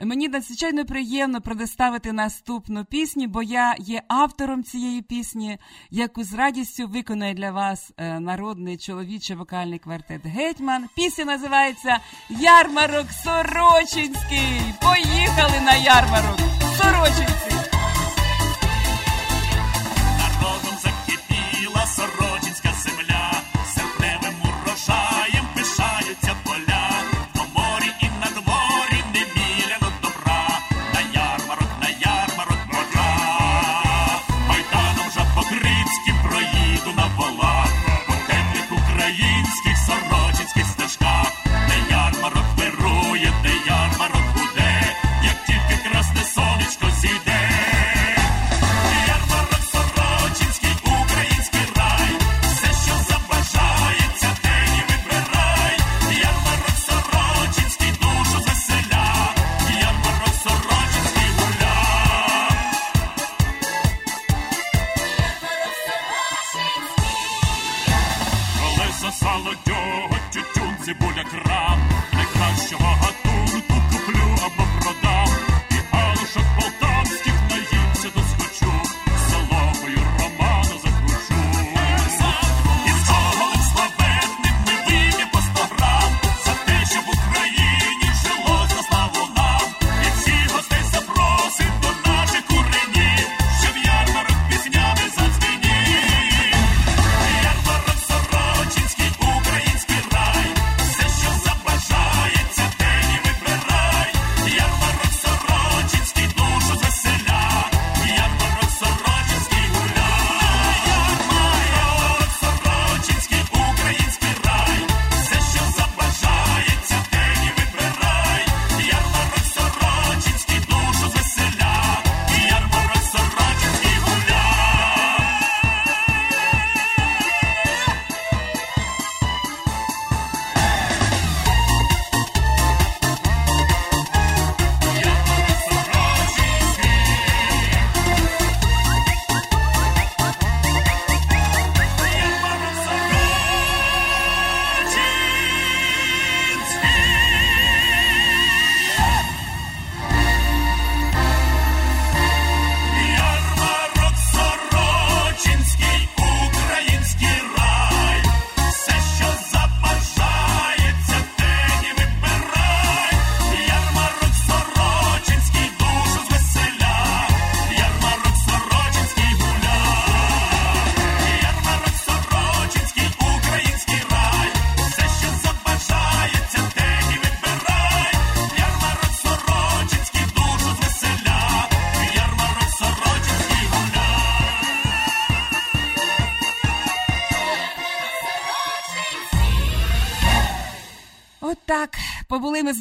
Мені 0.00 0.28
надзвичайно 0.28 0.84
приємно 0.84 1.40
предоставити 1.40 2.12
наступну 2.12 2.84
пісню, 2.84 3.28
бо 3.28 3.42
я 3.42 3.74
є 3.78 4.02
автором 4.08 4.64
цієї 4.64 5.02
пісні, 5.02 5.58
яку 5.90 6.24
з 6.24 6.34
радістю 6.34 6.88
виконує 6.88 7.34
для 7.34 7.50
вас 7.50 7.92
е, 7.96 8.20
народний 8.20 8.78
чоловічий 8.78 9.36
вокальний 9.36 9.78
квартет 9.78 10.26
Гетьман. 10.26 10.88
Пісня 10.96 11.24
називається 11.24 11.98
Ярмарок 12.30 13.06
Сорочинський. 13.24 14.60
Поїхали 14.80 15.60
на 15.60 15.74
ярмарок 15.74 16.38
Сорочинський. 16.76 17.73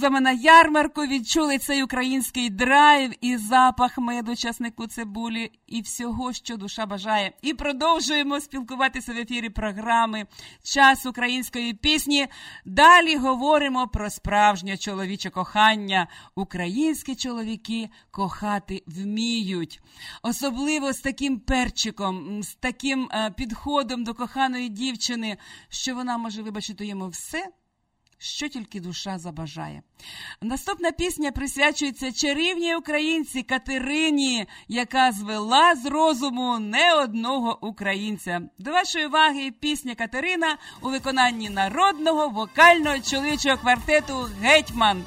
Вами 0.03 0.21
на 0.21 0.31
ярмарку, 0.31 1.01
відчули 1.01 1.57
цей 1.57 1.83
український 1.83 2.49
драйв 2.49 3.13
і 3.21 3.37
запах 3.37 3.97
меду, 3.97 4.35
часнику 4.35 4.87
цибулі 4.87 5.51
і 5.67 5.81
всього, 5.81 6.33
що 6.33 6.57
душа 6.57 6.85
бажає. 6.85 7.31
І 7.41 7.53
продовжуємо 7.53 8.39
спілкуватися 8.39 9.13
в 9.13 9.17
ефірі 9.17 9.49
програми 9.49 10.25
Час 10.63 11.05
української 11.05 11.73
пісні. 11.73 12.27
Далі 12.65 13.15
говоримо 13.15 13.87
про 13.87 14.09
справжнє 14.09 14.77
чоловіче 14.77 15.29
кохання. 15.29 16.07
Українські 16.35 17.15
чоловіки 17.15 17.89
кохати 18.11 18.83
вміють, 18.87 19.81
особливо 20.23 20.93
з 20.93 20.99
таким 20.99 21.39
перчиком, 21.39 22.43
з 22.43 22.55
таким 22.55 23.09
е, 23.11 23.31
підходом 23.37 24.03
до 24.03 24.13
коханої 24.13 24.69
дівчини, 24.69 25.37
що 25.69 25.95
вона 25.95 26.17
може 26.17 26.41
вибачити 26.41 26.85
йому 26.85 27.07
все 27.07 27.49
що 28.23 28.47
тільки 28.47 28.79
душа 28.79 29.17
забажає. 29.17 29.81
Наступна 30.41 30.91
пісня 30.91 31.31
присвячується 31.31 32.11
чарівній 32.11 32.75
українці 32.75 33.43
Катерині, 33.43 34.47
яка 34.67 35.11
звела 35.11 35.75
з 35.75 35.85
розуму 35.85 36.59
не 36.59 36.93
одного 36.93 37.67
українця. 37.67 38.41
До 38.57 38.71
вашої 38.71 39.05
уваги 39.05 39.51
пісня 39.59 39.95
Катерина 39.95 40.57
у 40.81 40.89
виконанні 40.89 41.49
народного 41.49 42.29
вокального 42.29 42.99
чоловічого 42.99 43.57
квартету 43.57 44.29
Гетьман. 44.41 45.03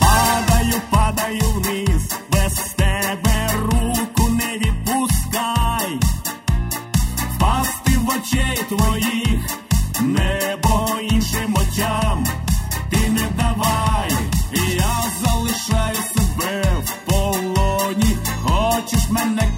Падаю, 0.00 0.82
падаю 0.90 1.50
вниз, 1.54 2.14
без 2.30 2.74
тебе 2.76 3.50
руку 3.54 4.28
не 4.28 4.58
відпускай, 4.58 6.00
впасти 7.34 7.92
в 7.98 8.08
очей 8.08 8.64
твоїх, 8.68 9.66
іншим 11.00 11.54
очам, 11.54 12.26
ти 12.90 13.10
не 13.10 13.28
давай, 13.36 14.10
я 14.76 14.96
залишаю 15.20 15.96
себе 16.16 16.64
в 16.84 17.10
полоні, 17.10 18.16
хочеш 18.42 19.10
мене 19.10 19.48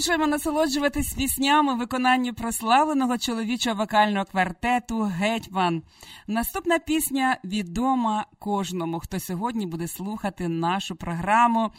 продовжуємо 0.00 0.26
насолоджуватись 0.26 1.12
піснями 1.12 1.74
виконанню 1.74 2.34
прославленого 2.34 3.18
чоловічого 3.18 3.76
вокального 3.76 4.24
квартету 4.24 5.00
Гетьман. 5.00 5.82
Наступна 6.26 6.78
пісня 6.78 7.36
відома 7.44 8.26
кожному, 8.38 9.00
хто 9.00 9.20
сьогодні 9.20 9.66
буде 9.66 9.88
слухати 9.88 10.48
нашу 10.48 10.96
програму. 10.96 11.70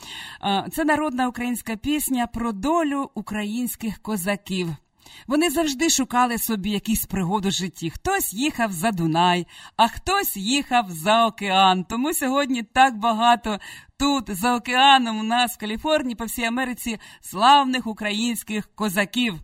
Це 0.72 0.86
народна 0.86 1.28
українська 1.28 1.76
пісня 1.76 2.28
про 2.28 2.52
долю 2.52 3.10
українських 3.14 4.00
козаків. 4.00 4.68
Вони 5.28 5.50
завжди 5.50 5.90
шукали 5.90 6.38
собі 6.38 6.70
якісь 6.70 7.06
пригоди 7.06 7.50
в 7.50 7.52
житті. 7.52 7.90
Хтось 7.90 8.34
їхав 8.34 8.72
за 8.72 8.92
Дунай, 8.92 9.48
а 9.78 9.88
хтось 9.88 10.38
їхав 10.38 10.86
за 10.90 11.26
океан. 11.26 11.84
Тому 11.84 12.14
сьогодні 12.14 12.64
так 12.64 12.98
багато 12.98 13.60
тут, 13.98 14.38
за 14.38 14.56
океаном, 14.56 15.20
у 15.20 15.24
нас 15.24 15.56
в 15.56 15.58
Каліфорнії, 15.58 16.16
по 16.16 16.26
всій 16.26 16.44
Америці, 16.44 17.00
славних 17.22 17.88
українських 17.88 18.70
козаків. 18.76 19.36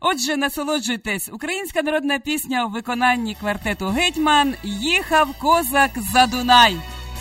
Отже, 0.00 0.36
насолоджуйтесь, 0.36 1.28
українська 1.32 1.82
народна 1.82 2.18
пісня 2.18 2.64
у 2.64 2.68
виконанні 2.68 3.34
квартету 3.34 3.86
Гетьман 3.86 4.54
Їхав 4.64 5.38
козак 5.38 5.90
за 6.12 6.26
Дунай. 6.26 6.76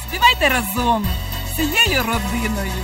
Співайте 0.08 0.50
разом 0.50 1.06
всією 1.46 2.04
родиною. 2.04 2.84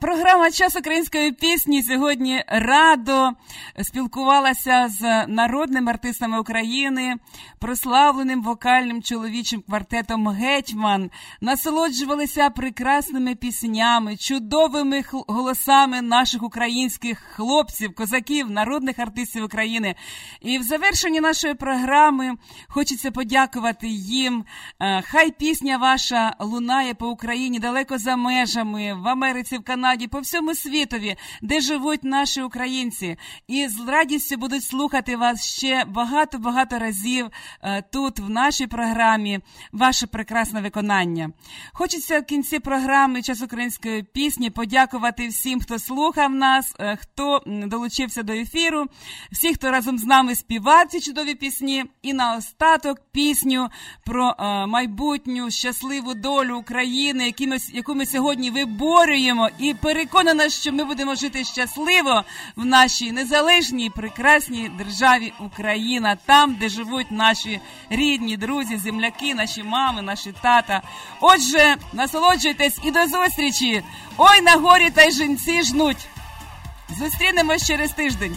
Програма 0.00 0.50
час 0.50 0.76
української 0.76 1.32
пісні 1.32 1.82
сьогодні 1.82 2.44
радо 2.48 3.30
спілкувалася 3.82 4.88
з 4.88 5.26
народними 5.26 5.90
артистами 5.92 6.40
України, 6.40 7.14
прославленим 7.58 8.42
вокальним 8.42 9.02
чоловічим 9.02 9.62
квартетом 9.62 10.28
Гетьман, 10.28 11.10
насолоджувалися 11.40 12.50
прекрасними 12.50 13.34
піснями, 13.34 14.16
чудовими 14.16 15.04
голосами 15.10 16.02
наших 16.02 16.42
українських 16.42 17.18
хлопців, 17.18 17.94
козаків, 17.94 18.50
народних 18.50 18.98
артистів 18.98 19.44
України. 19.44 19.94
І 20.40 20.58
в 20.58 20.62
завершенні 20.62 21.20
нашої 21.20 21.54
програми 21.54 22.32
хочеться 22.68 23.10
подякувати 23.10 23.88
їм. 23.88 24.44
Е, 24.80 25.02
хай 25.02 25.30
пісня 25.30 25.76
ваша 25.76 26.36
лунає 26.40 26.94
по 26.94 27.08
Україні 27.08 27.58
далеко 27.58 27.98
за 27.98 28.16
межами 28.16 28.94
в 28.94 29.08
Америці, 29.08 29.58
Канаді 29.64 30.06
по 30.06 30.20
всьому 30.20 30.54
світові, 30.54 31.16
де 31.42 31.60
живуть 31.60 32.04
наші 32.04 32.42
українці, 32.42 33.16
і 33.48 33.68
з 33.68 33.88
радістю 33.88 34.36
будуть 34.36 34.64
слухати 34.64 35.16
вас 35.16 35.44
ще 35.44 35.84
багато-багато 35.84 36.78
разів 36.78 37.26
е, 37.62 37.82
тут, 37.92 38.18
в 38.18 38.30
нашій 38.30 38.66
програмі, 38.66 39.40
ваше 39.72 40.06
прекрасне 40.06 40.60
виконання. 40.60 41.30
Хочеться 41.72 42.20
в 42.20 42.24
кінці 42.24 42.58
програми 42.58 43.22
час 43.22 43.42
української 43.42 44.02
пісні 44.02 44.50
подякувати 44.50 45.28
всім, 45.28 45.60
хто 45.60 45.78
слухав 45.78 46.30
нас, 46.30 46.74
е, 46.80 46.96
хто 46.96 47.42
долучився 47.46 48.22
до 48.22 48.32
ефіру, 48.32 48.86
всі, 49.32 49.54
хто 49.54 49.70
разом 49.70 49.98
з 49.98 50.04
нами 50.04 50.34
співав 50.34 50.86
ці 50.88 51.00
чудові 51.00 51.34
пісні, 51.34 51.84
і 52.02 52.12
на 52.12 52.36
остаток 52.36 52.98
пісню 53.12 53.68
про 54.04 54.34
е, 54.38 54.66
майбутню 54.66 55.50
щасливу 55.50 56.14
долю 56.14 56.56
України, 56.56 57.34
яку 57.72 57.94
ми 57.94 58.06
сьогодні 58.06 58.50
виборюємо 58.50 59.48
і 59.58 59.74
переконана, 59.74 60.48
що 60.48 60.72
ми 60.72 60.84
будемо 60.84 61.14
жити 61.14 61.44
щасливо 61.44 62.24
в 62.56 62.64
нашій 62.64 63.12
незалежній 63.12 63.90
прекрасній 63.90 64.70
державі 64.78 65.32
Україна, 65.40 66.16
там, 66.26 66.54
де 66.54 66.68
живуть 66.68 67.10
наші 67.10 67.60
рідні, 67.90 68.36
друзі, 68.36 68.76
земляки, 68.76 69.34
наші 69.34 69.62
мами, 69.62 70.02
наші 70.02 70.34
тата. 70.42 70.82
Отже, 71.20 71.76
насолоджуйтесь 71.92 72.78
і 72.84 72.90
до 72.90 73.06
зустрічі! 73.06 73.82
Ой 74.16 74.40
на 74.40 74.52
горі 74.52 74.90
та 74.90 75.02
й 75.02 75.12
жінці 75.12 75.62
жнуть. 75.62 76.06
Зустрінемось 76.98 77.66
через 77.66 77.90
тиждень. 77.90 78.36